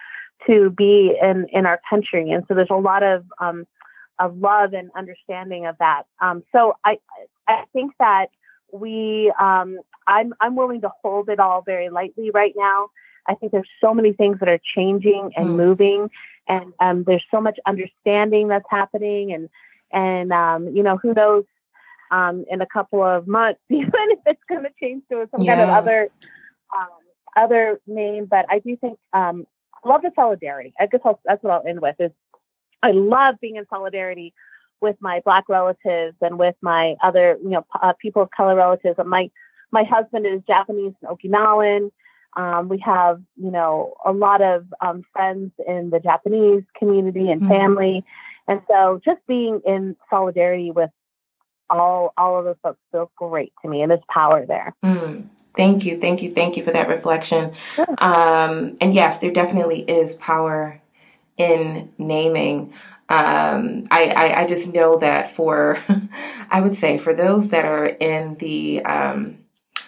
to 0.47 0.69
be 0.71 1.15
in 1.21 1.47
in 1.51 1.65
our 1.65 1.79
country. 1.89 2.31
And 2.31 2.43
so 2.47 2.53
there's 2.53 2.67
a 2.69 2.75
lot 2.75 3.03
of 3.03 3.25
um, 3.39 3.65
of 4.19 4.37
love 4.37 4.73
and 4.73 4.89
understanding 4.95 5.65
of 5.65 5.75
that. 5.79 6.03
Um, 6.21 6.43
so 6.51 6.75
I 6.85 6.97
I 7.47 7.63
think 7.73 7.93
that 7.99 8.27
we 8.71 9.33
um, 9.39 9.79
I'm 10.07 10.33
I'm 10.39 10.55
willing 10.55 10.81
to 10.81 10.91
hold 11.01 11.29
it 11.29 11.39
all 11.39 11.61
very 11.61 11.89
lightly 11.89 12.31
right 12.31 12.53
now. 12.55 12.87
I 13.27 13.35
think 13.35 13.51
there's 13.51 13.69
so 13.79 13.93
many 13.93 14.11
things 14.11 14.39
that 14.39 14.49
are 14.49 14.59
changing 14.75 15.31
and 15.37 15.49
mm. 15.49 15.55
moving, 15.55 16.09
and 16.47 16.73
um, 16.79 17.03
there's 17.05 17.23
so 17.31 17.41
much 17.41 17.57
understanding 17.65 18.47
that's 18.47 18.65
happening, 18.69 19.33
and 19.33 19.49
and 19.91 20.31
um, 20.31 20.69
you 20.75 20.83
know 20.83 20.97
who 20.97 21.13
knows 21.13 21.45
um, 22.11 22.45
in 22.49 22.61
a 22.61 22.65
couple 22.65 23.03
of 23.03 23.27
months, 23.27 23.59
even 23.69 23.91
if 23.93 24.19
it's 24.25 24.43
going 24.49 24.63
to 24.63 24.69
change 24.81 25.03
to 25.11 25.27
some 25.31 25.41
yeah. 25.41 25.55
kind 25.55 25.69
of 25.69 25.75
other 25.75 26.09
um, 26.77 26.87
other 27.35 27.79
name. 27.87 28.25
But 28.25 28.45
I 28.49 28.59
do 28.59 28.75
think 28.77 28.99
um, 29.13 29.45
I 29.83 29.89
love 29.89 30.01
the 30.01 30.11
solidarity. 30.15 30.73
I 30.79 30.87
guess 30.87 31.01
I'll, 31.03 31.19
that's 31.25 31.43
what 31.43 31.53
I'll 31.53 31.67
end 31.67 31.81
with. 31.81 31.95
Is 31.99 32.11
I 32.81 32.91
love 32.91 33.35
being 33.41 33.55
in 33.55 33.65
solidarity 33.69 34.33
with 34.81 34.97
my 34.99 35.21
black 35.23 35.47
relatives 35.47 36.17
and 36.21 36.37
with 36.37 36.55
my 36.61 36.95
other 37.01 37.37
you 37.41 37.51
know 37.51 37.65
uh, 37.81 37.93
people 38.01 38.21
of 38.21 38.29
color 38.31 38.55
relatives. 38.55 38.99
My 39.05 39.31
my 39.71 39.83
husband 39.83 40.25
is 40.25 40.41
Japanese 40.45 40.93
and 41.01 41.17
Okinawan. 41.17 41.89
Um, 42.35 42.69
we 42.69 42.79
have, 42.79 43.21
you 43.35 43.51
know, 43.51 43.93
a 44.05 44.11
lot 44.11 44.41
of 44.41 44.65
um, 44.81 45.03
friends 45.13 45.51
in 45.67 45.89
the 45.89 45.99
Japanese 45.99 46.63
community 46.77 47.29
and 47.29 47.41
mm-hmm. 47.41 47.51
family, 47.51 48.05
and 48.47 48.61
so 48.69 48.99
just 49.03 49.19
being 49.27 49.61
in 49.65 49.95
solidarity 50.09 50.71
with 50.71 50.89
all 51.69 52.13
all 52.17 52.39
of 52.39 52.45
those 52.45 52.55
folks 52.61 52.79
feels 52.91 53.09
great 53.15 53.53
to 53.61 53.69
me, 53.69 53.81
and 53.81 53.91
there's 53.91 54.03
power 54.09 54.45
there. 54.45 54.75
Mm. 54.83 55.27
Thank 55.55 55.85
you, 55.85 55.99
thank 55.99 56.23
you, 56.23 56.33
thank 56.33 56.57
you 56.57 56.63
for 56.63 56.71
that 56.71 56.87
reflection. 56.87 57.53
Sure. 57.75 57.85
Um, 57.99 58.75
and 58.81 58.93
yes, 58.93 59.19
there 59.19 59.31
definitely 59.31 59.81
is 59.81 60.15
power 60.15 60.81
in 61.37 61.91
naming. 61.97 62.73
Um, 63.09 63.83
I, 63.91 64.07
I, 64.15 64.41
I 64.41 64.47
just 64.47 64.73
know 64.73 64.97
that 64.97 65.31
for, 65.31 65.77
I 66.49 66.61
would 66.61 66.75
say 66.75 66.97
for 66.97 67.13
those 67.13 67.49
that 67.49 67.65
are 67.65 67.85
in 67.85 68.35
the 68.35 68.83
um, 68.83 69.37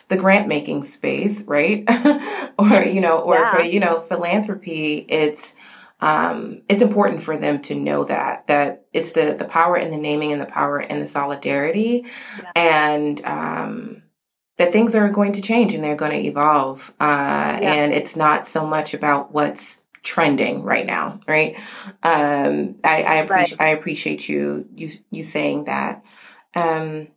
the 0.08 0.18
grant 0.18 0.48
making 0.48 0.84
space, 0.84 1.41
right? 1.44 1.84
or 2.60 2.84
you 2.84 3.02
know, 3.02 3.20
or 3.20 3.36
yeah. 3.36 3.56
for 3.56 3.63
you 3.63 3.80
know 3.80 4.02
philanthropy, 4.02 5.06
it's 5.10 5.56
um, 6.02 6.62
it's 6.70 6.82
important 6.82 7.24
for 7.24 7.38
them 7.38 7.62
to 7.63 7.76
know 7.76 8.04
that 8.04 8.48
that 8.48 8.86
it's 8.94 9.13
the 9.13 9.36
the 9.38 9.46
power 9.46 9.78
in 9.78 9.91
the 9.91 9.98
naming 9.98 10.32
and 10.32 10.41
the 10.41 10.46
power 10.46 10.80
in 10.80 11.00
the 11.00 11.08
solidarity, 11.08 12.06
yeah. 12.38 12.52
and 12.56 13.26
um, 13.26 14.04
that 14.58 14.72
things 14.72 14.96
are 14.96 15.10
going 15.10 15.34
to 15.34 15.41
change 15.41 15.74
and 15.74 15.84
they're 15.84 15.96
going 15.96 16.12
to 16.12 16.28
evolve, 16.28 16.94
uh, 17.00 17.04
yeah. 17.62 17.74
and 17.74 17.94
it's 17.94 18.15
not 18.15 18.48
so 18.48 18.65
much 18.65 18.94
about 18.94 19.34
what's 19.34 19.82
trending 20.04 20.62
right 20.63 20.86
now, 20.86 21.20
right? 21.28 21.58
Um, 22.04 22.76
I, 22.84 23.04
I 23.04 23.15
appreciate 23.15 23.60
right. 23.60 23.68
I 23.68 23.70
appreciate 23.70 24.30
you 24.30 24.68
you 24.76 24.91
you 25.10 25.24
saying 25.24 25.65
that. 25.65 26.04
Um, 26.54 27.08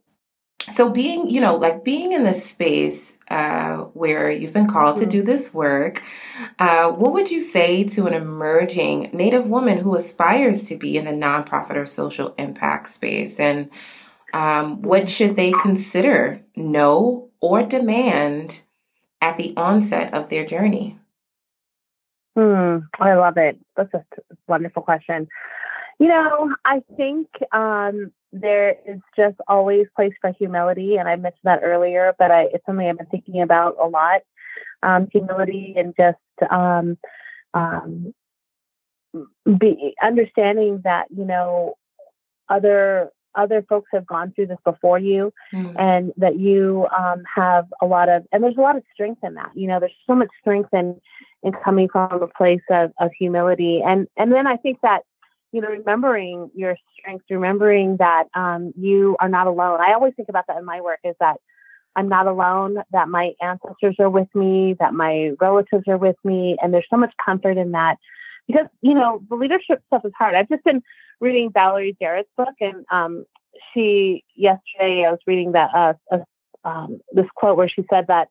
so 0.70 0.90
being 0.90 1.28
you 1.28 1.40
know 1.40 1.56
like 1.56 1.84
being 1.84 2.12
in 2.12 2.24
this 2.24 2.44
space 2.44 3.16
uh, 3.30 3.76
where 3.94 4.30
you've 4.30 4.52
been 4.52 4.66
called 4.66 4.96
mm-hmm. 4.96 5.04
to 5.04 5.10
do 5.10 5.22
this 5.22 5.52
work 5.52 6.02
uh, 6.58 6.90
what 6.90 7.12
would 7.12 7.30
you 7.30 7.40
say 7.40 7.84
to 7.84 8.06
an 8.06 8.14
emerging 8.14 9.10
native 9.12 9.46
woman 9.46 9.78
who 9.78 9.96
aspires 9.96 10.64
to 10.64 10.76
be 10.76 10.96
in 10.96 11.04
the 11.04 11.12
nonprofit 11.12 11.76
or 11.76 11.86
social 11.86 12.34
impact 12.38 12.88
space 12.88 13.38
and 13.38 13.70
um, 14.34 14.82
what 14.82 15.08
should 15.08 15.36
they 15.36 15.52
consider 15.52 16.42
know 16.54 17.30
or 17.40 17.62
demand 17.62 18.62
at 19.20 19.36
the 19.36 19.54
onset 19.56 20.12
of 20.12 20.28
their 20.28 20.44
journey 20.44 20.98
Hmm, 22.38 22.78
I 23.00 23.14
love 23.14 23.36
it. 23.36 23.58
That's 23.76 23.92
a 23.94 24.04
wonderful 24.46 24.82
question. 24.82 25.26
You 25.98 26.06
know, 26.06 26.54
I 26.64 26.84
think 26.96 27.26
um, 27.50 28.12
there 28.32 28.76
is 28.86 29.00
just 29.16 29.36
always 29.48 29.86
place 29.96 30.12
for 30.20 30.32
humility, 30.38 30.96
and 30.96 31.08
I 31.08 31.16
mentioned 31.16 31.40
that 31.44 31.60
earlier, 31.62 32.14
but 32.18 32.30
I, 32.30 32.42
it's 32.52 32.64
something 32.66 32.86
I've 32.86 32.98
been 32.98 33.06
thinking 33.06 33.42
about 33.42 33.76
a 33.80 33.86
lot. 33.86 34.22
Um, 34.82 35.08
humility 35.12 35.74
and 35.76 35.92
just 35.96 36.52
um, 36.52 36.98
um, 37.52 38.14
be 39.58 39.94
understanding 40.02 40.82
that 40.84 41.06
you 41.10 41.24
know 41.24 41.74
other 42.48 43.10
other 43.34 43.64
folks 43.68 43.88
have 43.92 44.06
gone 44.06 44.32
through 44.32 44.46
this 44.46 44.58
before 44.64 44.98
you, 44.98 45.32
mm. 45.52 45.74
and 45.78 46.12
that 46.16 46.38
you 46.38 46.86
um, 46.96 47.22
have 47.34 47.66
a 47.80 47.86
lot 47.86 48.08
of 48.08 48.24
and 48.32 48.42
there's 48.42 48.56
a 48.56 48.60
lot 48.60 48.76
of 48.76 48.82
strength 48.92 49.22
in 49.22 49.34
that. 49.34 49.50
You 49.54 49.68
know, 49.68 49.80
there's 49.80 49.92
so 50.06 50.14
much 50.14 50.28
strength 50.40 50.70
in 50.72 51.00
in 51.42 51.52
coming 51.64 51.88
from 51.88 52.22
a 52.22 52.28
place 52.28 52.62
of, 52.70 52.92
of 53.00 53.10
humility, 53.18 53.80
and 53.84 54.06
and 54.16 54.32
then 54.32 54.46
I 54.46 54.56
think 54.56 54.78
that 54.82 55.02
you 55.52 55.60
know, 55.60 55.68
remembering 55.68 56.50
your 56.54 56.76
strengths, 56.98 57.24
remembering 57.30 57.96
that 57.98 58.24
um, 58.34 58.72
you 58.76 59.16
are 59.20 59.28
not 59.28 59.46
alone. 59.46 59.80
I 59.80 59.92
always 59.94 60.14
think 60.14 60.28
about 60.28 60.46
that 60.48 60.58
in 60.58 60.64
my 60.64 60.80
work 60.80 61.00
is 61.04 61.14
that 61.20 61.36
I'm 61.96 62.08
not 62.08 62.26
alone, 62.26 62.78
that 62.92 63.08
my 63.08 63.32
ancestors 63.40 63.96
are 63.98 64.10
with 64.10 64.28
me, 64.34 64.76
that 64.78 64.94
my 64.94 65.32
relatives 65.40 65.84
are 65.88 65.96
with 65.96 66.16
me. 66.22 66.56
And 66.62 66.72
there's 66.72 66.86
so 66.90 66.96
much 66.96 67.12
comfort 67.24 67.56
in 67.56 67.72
that 67.72 67.96
because, 68.46 68.66
you 68.82 68.94
know, 68.94 69.20
the 69.28 69.36
leadership 69.36 69.82
stuff 69.86 70.02
is 70.04 70.12
hard. 70.16 70.34
I've 70.34 70.48
just 70.48 70.64
been 70.64 70.82
reading 71.20 71.50
Valerie 71.52 71.96
Jarrett's 72.00 72.28
book 72.36 72.54
and 72.60 72.84
um, 72.90 73.24
she, 73.72 74.24
yesterday, 74.36 75.04
I 75.06 75.10
was 75.10 75.18
reading 75.26 75.52
that, 75.52 75.70
uh, 75.74 75.94
uh, 76.12 76.18
um, 76.64 77.00
this 77.12 77.26
quote 77.34 77.56
where 77.56 77.68
she 77.68 77.84
said 77.90 78.06
that 78.08 78.28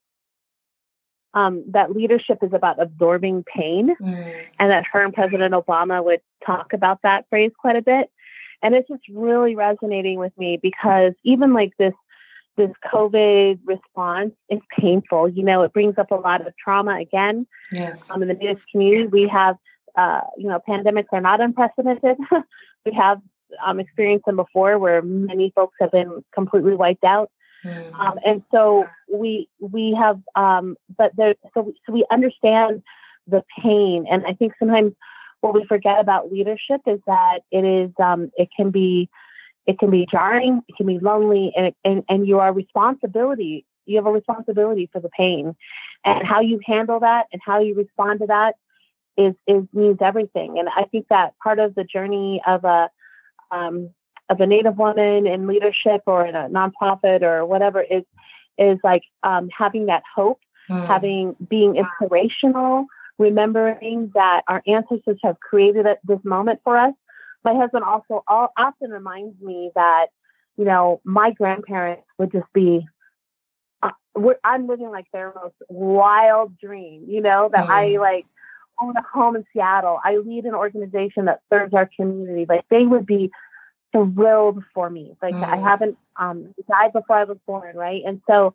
um, 1.38 1.63
that 1.69 1.91
leadership 1.91 2.39
is 2.41 2.52
about 2.52 2.82
absorbing 2.82 3.43
pain, 3.43 3.95
mm. 4.02 4.45
and 4.60 4.71
that 4.71 4.86
her 4.91 5.04
and 5.04 5.13
President 5.13 5.54
Obama 5.54 6.04
would 6.04 6.21
talk 6.43 6.73
about 6.73 7.00
that 7.04 7.26
phrase 7.30 7.52
quite 7.60 7.76
a 7.76 7.82
bit. 7.82 8.10
And 8.63 8.73
it's 8.73 8.88
just 8.88 9.04
really 9.13 9.56
resonating 9.56 10.17
with 10.17 10.34
me 10.38 10.58
because 10.60 11.13
even 11.23 11.54
like 11.54 11.73
this 11.78 11.93
this 12.58 12.71
COVID 12.91 13.60
response 13.65 14.34
is 14.50 14.60
painful. 14.80 15.30
You 15.30 15.43
know, 15.43 15.62
it 15.62 15.73
brings 15.73 16.00
up 16.00 16.10
a 16.10 16.15
lot 16.15 16.41
of 16.41 16.54
trauma 16.58 17.00
again. 17.00 17.45
Yes. 17.71 18.10
Um, 18.10 18.23
in 18.23 18.30
the 18.30 18.34
Native 18.34 18.58
community, 18.71 19.06
we 19.06 19.28
have, 19.32 19.58
uh, 19.95 20.21
you 20.38 20.47
know, 20.47 20.60
pandemics 20.67 21.06
are 21.12 21.21
not 21.21 21.39
unprecedented. 21.39 22.17
we 22.86 22.93
have 22.93 23.21
um, 23.63 23.80
experienced 23.80 24.26
them 24.26 24.38
before 24.38 24.80
where 24.80 25.04
many 25.04 25.52
folks 25.54 25.76
have 25.80 25.91
been 25.91 26.23
completely 26.34 26.73
wiped 26.73 27.04
out. 27.04 27.30
Mm. 27.67 27.99
Um, 27.99 28.19
and 28.25 28.43
so 28.51 28.86
we 29.12 29.49
we 29.60 29.95
have, 29.99 30.19
um, 30.36 30.75
but 30.97 31.12
there, 31.15 31.36
so 31.53 31.62
we, 31.62 31.73
so 31.86 31.93
we 31.93 32.06
understand 32.12 32.84
the 33.27 33.43
pain, 33.62 34.06
and 34.10 34.25
I 34.25 34.34
think 34.34 34.53
sometimes 34.58 34.93
what 35.41 35.53
we 35.53 35.65
forget 35.65 35.99
about 35.99 36.32
leadership 36.32 36.82
is 36.86 36.99
that 37.06 37.39
it 37.51 37.65
is 37.65 37.91
um, 38.03 38.32
it 38.38 38.49
can 38.56 38.71
be 38.71 39.10
it 39.65 39.77
can 39.80 39.91
be 39.91 40.08
jarring, 40.10 40.62
it 40.67 40.75
can 40.75 40.88
be 40.88 40.99
lonely, 40.99 41.51
and 41.56 41.73
and 41.84 42.03
and 42.10 42.27
you 42.27 42.39
are 42.39 42.53
responsibility. 42.53 43.65
You 43.86 43.97
have 43.97 44.06
a 44.06 44.12
responsibility 44.12 44.89
for 44.91 45.01
the 45.01 45.10
pain, 45.10 45.56
and 46.06 46.27
how 46.27 46.41
you 46.41 46.60
handle 46.65 46.99
that 47.01 47.25
and 47.32 47.41
how 47.45 47.60
you 47.60 47.75
respond 47.75 48.19
to 48.21 48.27
that 48.27 48.56
is 49.17 49.34
is 49.47 49.63
means 49.73 49.97
everything. 50.01 50.58
And 50.60 50.69
I 50.69 50.84
think 50.86 51.08
that 51.10 51.34
part 51.43 51.60
of 51.60 51.75
the 51.75 51.84
journey 51.84 52.41
of 52.47 52.63
a 52.63 52.89
um, 53.51 53.89
of 54.29 54.39
a 54.39 54.47
Native 54.47 54.77
woman 54.77 55.25
in 55.25 55.47
leadership 55.47 56.01
or 56.05 56.25
in 56.25 56.35
a 56.35 56.49
nonprofit 56.49 57.21
or 57.21 57.45
whatever 57.45 57.81
is 57.81 58.03
is 58.57 58.79
like 58.83 59.03
um, 59.23 59.49
having 59.55 59.85
that 59.85 60.03
hope, 60.15 60.39
mm. 60.69 60.87
having 60.87 61.35
being 61.49 61.75
inspirational, 61.75 62.85
remembering 63.17 64.11
that 64.15 64.41
our 64.47 64.63
ancestors 64.67 65.19
have 65.23 65.39
created 65.39 65.85
this 66.03 66.19
moment 66.23 66.59
for 66.63 66.75
us. 66.77 66.93
My 67.43 67.53
husband 67.53 67.83
also 67.83 68.23
all, 68.27 68.51
often 68.57 68.89
reminds 68.89 69.39
me 69.41 69.71
that 69.75 70.07
you 70.57 70.65
know 70.65 71.01
my 71.03 71.31
grandparents 71.31 72.03
would 72.17 72.31
just 72.31 72.51
be. 72.53 72.85
Uh, 73.81 73.91
I'm 74.43 74.67
living 74.67 74.89
like 74.89 75.05
their 75.13 75.31
most 75.35 75.55
wild 75.69 76.57
dream, 76.57 77.05
you 77.07 77.21
know, 77.21 77.49
that 77.53 77.67
mm. 77.67 77.69
I 77.69 77.97
like 77.99 78.25
own 78.81 78.95
a 78.97 79.01
home 79.01 79.35
in 79.35 79.45
Seattle. 79.53 79.99
I 80.03 80.17
lead 80.17 80.45
an 80.45 80.55
organization 80.55 81.25
that 81.25 81.41
serves 81.51 81.73
our 81.73 81.89
community. 81.95 82.45
Like 82.47 82.65
they 82.69 82.83
would 82.83 83.05
be 83.05 83.31
thrilled 83.91 84.63
for 84.73 84.89
me. 84.89 85.15
Like 85.21 85.34
mm. 85.34 85.43
I 85.43 85.58
haven't 85.58 85.97
um, 86.17 86.54
died 86.69 86.93
before 86.93 87.17
I 87.17 87.23
was 87.23 87.38
born, 87.45 87.76
right? 87.76 88.02
And 88.06 88.21
so 88.28 88.54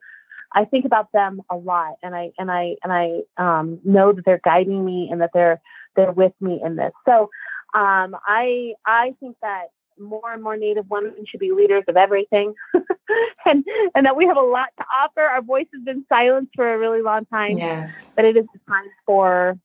I 0.52 0.64
think 0.64 0.84
about 0.84 1.10
them 1.12 1.42
a 1.50 1.56
lot, 1.56 1.96
and 2.02 2.14
I 2.14 2.32
and 2.38 2.50
I 2.50 2.76
and 2.82 2.92
I 2.92 3.20
um, 3.36 3.80
know 3.84 4.12
that 4.12 4.24
they're 4.24 4.40
guiding 4.44 4.84
me 4.84 5.08
and 5.10 5.20
that 5.20 5.30
they're 5.32 5.60
they're 5.96 6.12
with 6.12 6.32
me 6.40 6.60
in 6.64 6.76
this. 6.76 6.92
So 7.06 7.30
um, 7.74 8.16
I 8.26 8.74
I 8.84 9.14
think 9.20 9.36
that 9.42 9.66
more 9.98 10.32
and 10.32 10.42
more 10.42 10.56
Native 10.56 10.86
women 10.90 11.14
should 11.26 11.40
be 11.40 11.52
leaders 11.52 11.84
of 11.88 11.96
everything, 11.96 12.54
and 13.44 13.64
and 13.94 14.06
that 14.06 14.16
we 14.16 14.26
have 14.26 14.36
a 14.36 14.40
lot 14.40 14.68
to 14.78 14.84
offer. 15.00 15.22
Our 15.22 15.42
voice 15.42 15.66
has 15.74 15.82
been 15.84 16.04
silenced 16.08 16.52
for 16.54 16.72
a 16.72 16.78
really 16.78 17.02
long 17.02 17.24
time. 17.26 17.56
Yes, 17.56 18.10
but 18.14 18.24
it 18.24 18.36
is 18.36 18.44
the 18.52 18.60
time 18.68 18.86
for 19.06 19.58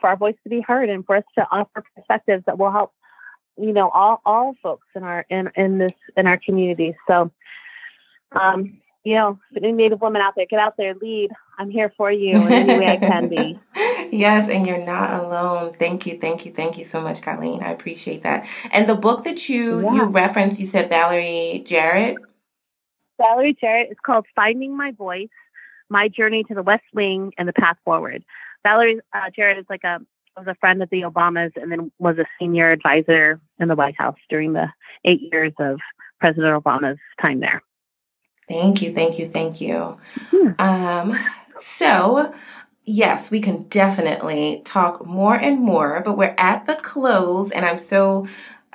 for 0.00 0.08
our 0.08 0.16
voice 0.16 0.36
to 0.44 0.48
be 0.48 0.62
heard 0.66 0.88
and 0.88 1.04
for 1.04 1.16
us 1.16 1.24
to 1.36 1.46
offer 1.50 1.84
perspectives 1.94 2.44
that 2.46 2.58
will 2.58 2.70
help 2.70 2.92
you 3.56 3.72
know 3.72 3.88
all 3.90 4.20
all 4.24 4.54
folks 4.62 4.86
in 4.94 5.02
our 5.02 5.26
in 5.30 5.50
in 5.56 5.78
this 5.78 5.92
in 6.16 6.26
our 6.26 6.38
community. 6.38 6.96
So, 7.06 7.30
um, 8.32 8.80
you 9.04 9.14
know, 9.14 9.38
any 9.56 9.72
Native 9.72 10.00
woman 10.00 10.22
out 10.22 10.34
there, 10.36 10.46
get 10.46 10.58
out 10.58 10.76
there, 10.76 10.94
lead. 10.94 11.30
I'm 11.58 11.70
here 11.70 11.92
for 11.96 12.10
you 12.10 12.36
in 12.36 12.52
any 12.52 12.78
way 12.78 12.92
I 12.92 12.96
can 12.96 13.28
be. 13.28 13.58
yes, 14.10 14.48
and 14.48 14.66
you're 14.66 14.84
not 14.84 15.22
alone. 15.22 15.74
Thank 15.78 16.06
you, 16.06 16.18
thank 16.18 16.46
you, 16.46 16.52
thank 16.52 16.78
you 16.78 16.84
so 16.84 17.00
much, 17.00 17.22
Colleen. 17.22 17.62
I 17.62 17.70
appreciate 17.70 18.22
that. 18.22 18.46
And 18.72 18.88
the 18.88 18.94
book 18.94 19.24
that 19.24 19.48
you 19.48 19.82
yeah. 19.82 19.94
you 19.94 20.04
referenced, 20.04 20.58
you 20.58 20.66
said 20.66 20.88
Valerie 20.88 21.62
Jarrett. 21.66 22.16
Valerie 23.18 23.56
Jarrett 23.60 23.90
is 23.90 23.98
called 24.04 24.26
Finding 24.34 24.76
My 24.76 24.92
Voice: 24.92 25.28
My 25.88 26.08
Journey 26.08 26.44
to 26.44 26.54
the 26.54 26.62
West 26.62 26.84
Wing 26.94 27.32
and 27.38 27.48
the 27.48 27.52
Path 27.52 27.76
Forward. 27.84 28.24
Valerie 28.62 29.00
uh, 29.14 29.30
Jarrett 29.34 29.58
is 29.58 29.66
like 29.70 29.84
a 29.84 30.00
was 30.40 30.54
a 30.54 30.58
friend 30.58 30.82
of 30.82 30.90
the 30.90 31.02
Obamas 31.02 31.52
and 31.56 31.70
then 31.70 31.92
was 31.98 32.18
a 32.18 32.24
senior 32.38 32.70
advisor 32.72 33.40
in 33.58 33.68
the 33.68 33.74
White 33.74 33.96
House 33.96 34.16
during 34.28 34.54
the 34.54 34.66
eight 35.04 35.20
years 35.32 35.52
of 35.58 35.78
President 36.18 36.62
Obama's 36.62 36.98
time 37.20 37.40
there. 37.40 37.62
Thank 38.48 38.82
you, 38.82 38.92
thank 38.92 39.18
you, 39.18 39.28
thank 39.28 39.60
you. 39.60 39.98
Mm-hmm. 40.32 40.60
Um, 40.60 41.18
so, 41.58 42.34
yes, 42.84 43.30
we 43.30 43.40
can 43.40 43.64
definitely 43.64 44.62
talk 44.64 45.06
more 45.06 45.36
and 45.36 45.60
more, 45.60 46.02
but 46.04 46.16
we're 46.16 46.34
at 46.36 46.66
the 46.66 46.74
close, 46.76 47.50
and 47.52 47.64
I'm 47.64 47.78
so 47.78 48.26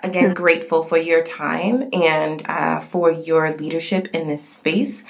again 0.04 0.34
grateful 0.34 0.84
for 0.84 0.97
your 0.97 1.23
time 1.23 1.89
and 1.91 2.45
uh, 2.47 2.80
for 2.80 3.12
your 3.12 3.56
leadership 3.58 4.10
in 4.13 4.28
this 4.28 4.47
space 4.47 5.04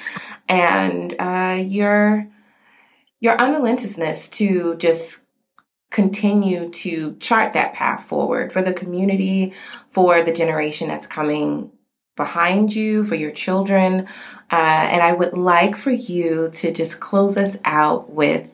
and 0.48 1.14
uh, 1.20 1.62
your 1.62 2.28
your 3.20 3.36
unrelentlessness 3.42 4.30
to 4.30 4.76
just 4.78 5.25
continue 5.96 6.70
to 6.72 7.16
chart 7.22 7.54
that 7.54 7.72
path 7.74 8.04
forward 8.04 8.52
for 8.52 8.62
the 8.62 8.74
community, 8.74 9.54
for 9.92 10.22
the 10.24 10.34
generation 10.34 10.90
that's 10.90 11.08
coming 11.08 11.72
behind 12.18 12.76
you, 12.76 13.06
for 13.06 13.16
your 13.16 13.32
children. 13.32 14.06
Uh, 14.52 14.90
and 14.92 15.02
I 15.02 15.14
would 15.14 15.38
like 15.38 15.78
for 15.78 15.92
you 15.92 16.52
to 16.56 16.74
just 16.74 17.00
close 17.00 17.38
us 17.38 17.56
out 17.64 18.10
with 18.10 18.52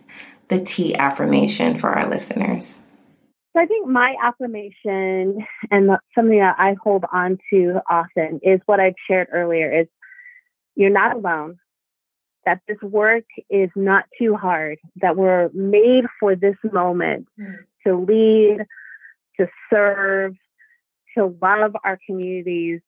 the 0.50 0.64
T 0.64 0.96
affirmation 0.96 1.80
for 1.80 1.90
our 1.90 2.08
listeners. 2.08 2.80
So 3.54 3.62
I 3.62 3.66
think 3.66 3.88
my 3.88 4.16
affirmation 4.24 5.44
and 5.72 5.90
something 6.14 6.38
that 6.38 6.58
I 6.60 6.76
hold 6.84 7.06
on 7.12 7.40
to 7.52 7.82
often 7.90 8.40
is 8.44 8.62
what 8.68 8.80
I've 8.80 8.94
shared 9.10 9.30
earlier 9.34 9.82
is 9.82 9.88
you're 10.76 10.92
not 10.92 11.16
alone 11.16 11.58
that 12.46 12.62
this 12.68 12.82
work 12.82 13.26
is 13.50 13.70
not 13.76 14.06
too 14.18 14.36
hard, 14.36 14.80
that 14.98 15.16
we're 15.16 15.50
made 15.54 16.06
for 16.20 16.36
this 16.36 16.56
moment 16.72 17.28
mm. 17.40 17.58
to 17.86 17.98
lead, 17.98 18.66
to 19.38 19.48
serve, 19.72 20.36
to 21.18 21.36
love 21.42 21.76
our 21.84 22.00
communities 22.06 22.82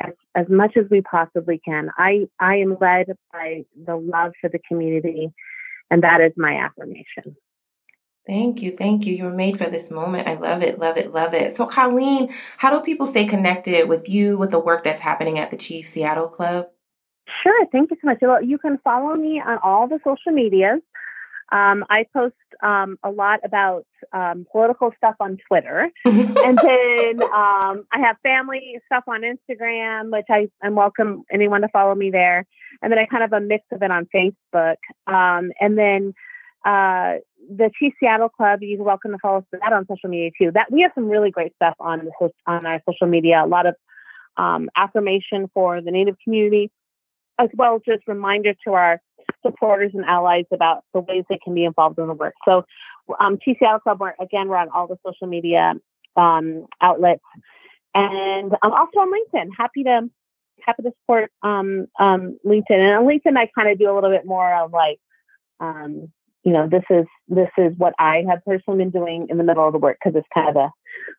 as, 0.00 0.12
as 0.34 0.46
much 0.48 0.76
as 0.76 0.84
we 0.90 1.00
possibly 1.00 1.60
can. 1.64 1.90
I, 1.96 2.28
I 2.38 2.56
am 2.56 2.76
led 2.80 3.06
by 3.32 3.64
the 3.86 3.96
love 3.96 4.32
for 4.40 4.48
the 4.48 4.60
community, 4.68 5.32
and 5.90 6.02
that 6.02 6.20
is 6.20 6.32
my 6.36 6.56
affirmation. 6.56 7.36
Thank 8.26 8.62
you. 8.62 8.74
Thank 8.74 9.04
you. 9.04 9.14
You 9.14 9.24
were 9.24 9.34
made 9.34 9.58
for 9.58 9.68
this 9.68 9.90
moment. 9.90 10.26
I 10.26 10.34
love 10.34 10.62
it. 10.62 10.78
Love 10.78 10.96
it. 10.96 11.12
Love 11.12 11.34
it. 11.34 11.56
So, 11.56 11.66
Colleen, 11.66 12.32
how 12.56 12.70
do 12.70 12.82
people 12.82 13.06
stay 13.06 13.26
connected 13.26 13.86
with 13.86 14.08
you, 14.08 14.38
with 14.38 14.50
the 14.50 14.58
work 14.58 14.82
that's 14.82 15.00
happening 15.00 15.38
at 15.38 15.50
the 15.50 15.58
Chief 15.58 15.86
Seattle 15.86 16.28
Club? 16.28 16.68
Sure. 17.42 17.66
Thank 17.72 17.90
you 17.90 17.96
so 18.00 18.06
much. 18.06 18.44
You 18.44 18.58
can 18.58 18.78
follow 18.84 19.14
me 19.14 19.40
on 19.40 19.58
all 19.62 19.88
the 19.88 19.98
social 20.04 20.32
medias. 20.32 20.80
Um, 21.52 21.84
I 21.90 22.06
post 22.12 22.34
um, 22.62 22.98
a 23.02 23.10
lot 23.10 23.40
about 23.44 23.86
um, 24.12 24.46
political 24.50 24.92
stuff 24.96 25.14
on 25.20 25.38
Twitter. 25.46 25.90
and 26.04 26.58
then 26.58 27.22
um, 27.22 27.86
I 27.92 28.00
have 28.00 28.16
family 28.22 28.78
stuff 28.86 29.04
on 29.06 29.22
Instagram, 29.22 30.10
which 30.10 30.26
I, 30.30 30.48
I 30.62 30.70
welcome 30.70 31.22
anyone 31.30 31.60
to 31.62 31.68
follow 31.68 31.94
me 31.94 32.10
there. 32.10 32.46
And 32.82 32.90
then 32.90 32.98
I 32.98 33.06
kind 33.06 33.24
of 33.24 33.32
a 33.32 33.40
mix 33.40 33.64
of 33.72 33.82
it 33.82 33.90
on 33.90 34.08
Facebook. 34.14 34.76
Um, 35.06 35.52
and 35.60 35.78
then 35.78 36.14
uh, 36.64 37.18
the 37.48 37.70
Chief 37.78 37.92
Seattle 38.00 38.30
Club, 38.30 38.60
you're 38.62 38.82
welcome 38.82 39.12
to 39.12 39.18
follow 39.18 39.38
us 39.38 39.44
for 39.50 39.58
that 39.62 39.72
on 39.72 39.86
social 39.86 40.08
media 40.08 40.30
too. 40.36 40.50
That 40.50 40.72
we 40.72 40.80
have 40.80 40.92
some 40.94 41.08
really 41.08 41.30
great 41.30 41.54
stuff 41.56 41.74
on 41.78 42.08
on 42.46 42.66
our 42.66 42.80
social 42.88 43.06
media. 43.06 43.44
A 43.44 43.46
lot 43.46 43.66
of 43.66 43.74
um, 44.36 44.70
affirmation 44.76 45.50
for 45.52 45.80
the 45.80 45.90
Native 45.90 46.16
community 46.24 46.70
as 47.38 47.48
well 47.54 47.76
as 47.76 47.82
just 47.86 48.06
reminder 48.06 48.54
to 48.66 48.74
our 48.74 49.00
supporters 49.44 49.92
and 49.94 50.04
allies 50.04 50.44
about 50.52 50.84
the 50.92 51.00
ways 51.00 51.24
they 51.28 51.38
can 51.42 51.54
be 51.54 51.64
involved 51.64 51.98
in 51.98 52.06
the 52.06 52.14
work. 52.14 52.34
So, 52.44 52.64
um, 53.20 53.38
TCL 53.38 53.82
Club, 53.82 54.00
we're, 54.00 54.14
again, 54.20 54.48
we're 54.48 54.56
on 54.56 54.68
all 54.70 54.86
the 54.86 54.96
social 55.06 55.26
media 55.26 55.74
um, 56.16 56.66
outlets, 56.80 57.22
and 57.94 58.52
I'm 58.62 58.72
also 58.72 59.00
on 59.00 59.12
LinkedIn. 59.12 59.48
Happy 59.56 59.84
to 59.84 60.08
happy 60.64 60.82
to 60.82 60.92
support 61.02 61.30
um, 61.42 61.86
um, 61.98 62.38
LinkedIn. 62.44 62.70
And 62.70 62.92
on 62.92 63.04
LinkedIn, 63.04 63.36
I 63.36 63.50
kind 63.54 63.70
of 63.70 63.78
do 63.78 63.90
a 63.90 63.94
little 63.94 64.10
bit 64.10 64.24
more 64.24 64.54
of 64.54 64.72
like, 64.72 64.98
um, 65.60 66.12
you 66.42 66.52
know, 66.52 66.68
this 66.68 66.84
is 66.90 67.06
this 67.28 67.48
is 67.56 67.72
what 67.78 67.94
I 67.98 68.24
have 68.28 68.44
personally 68.44 68.78
been 68.78 68.90
doing 68.90 69.26
in 69.30 69.38
the 69.38 69.44
middle 69.44 69.66
of 69.66 69.72
the 69.72 69.78
work 69.78 69.98
because 70.02 70.16
it's 70.18 70.28
kind 70.34 70.48
of 70.48 70.56
a 70.56 70.70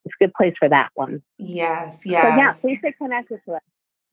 it's 0.05 0.13
a 0.19 0.23
good 0.23 0.33
place 0.33 0.53
for 0.59 0.69
that 0.69 0.89
one. 0.93 1.21
Yes, 1.37 1.99
yes. 2.05 2.21
So 2.23 2.27
yeah, 2.27 2.51
please 2.53 2.79
stay 2.79 2.93
connected 2.93 3.39
to 3.45 3.55
us. 3.55 3.61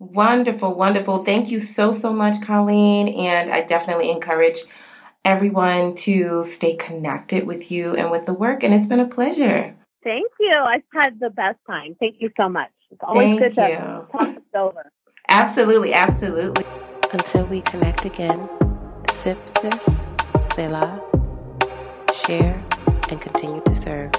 Wonderful, 0.02 0.74
wonderful. 0.74 1.24
Thank 1.24 1.50
you 1.50 1.60
so, 1.60 1.92
so 1.92 2.12
much, 2.12 2.42
Colleen. 2.42 3.08
And 3.08 3.52
I 3.52 3.60
definitely 3.62 4.10
encourage 4.10 4.58
everyone 5.24 5.94
to 5.94 6.42
stay 6.42 6.74
connected 6.74 7.46
with 7.46 7.70
you 7.70 7.94
and 7.94 8.10
with 8.10 8.26
the 8.26 8.34
work. 8.34 8.64
And 8.64 8.74
it's 8.74 8.88
been 8.88 8.98
a 8.98 9.06
pleasure. 9.06 9.76
Thank 10.02 10.26
you. 10.40 10.52
I've 10.52 10.82
had 10.92 11.20
the 11.20 11.30
best 11.30 11.58
time. 11.68 11.94
Thank 12.00 12.16
you 12.18 12.30
so 12.36 12.48
much. 12.48 12.72
It's 12.90 13.00
always 13.02 13.38
Thank 13.38 13.54
good 13.54 13.70
you. 13.70 13.76
to 13.76 14.06
talk 14.10 14.36
over. 14.56 14.90
Absolutely, 15.28 15.94
absolutely. 15.94 16.64
Until 17.12 17.46
we 17.46 17.60
connect 17.60 18.04
again, 18.04 18.48
sip, 19.12 19.38
sis, 19.48 20.04
Selah, 20.54 21.00
share, 22.26 22.60
and 23.08 23.20
continue 23.20 23.62
to 23.62 23.74
serve. 23.76 24.10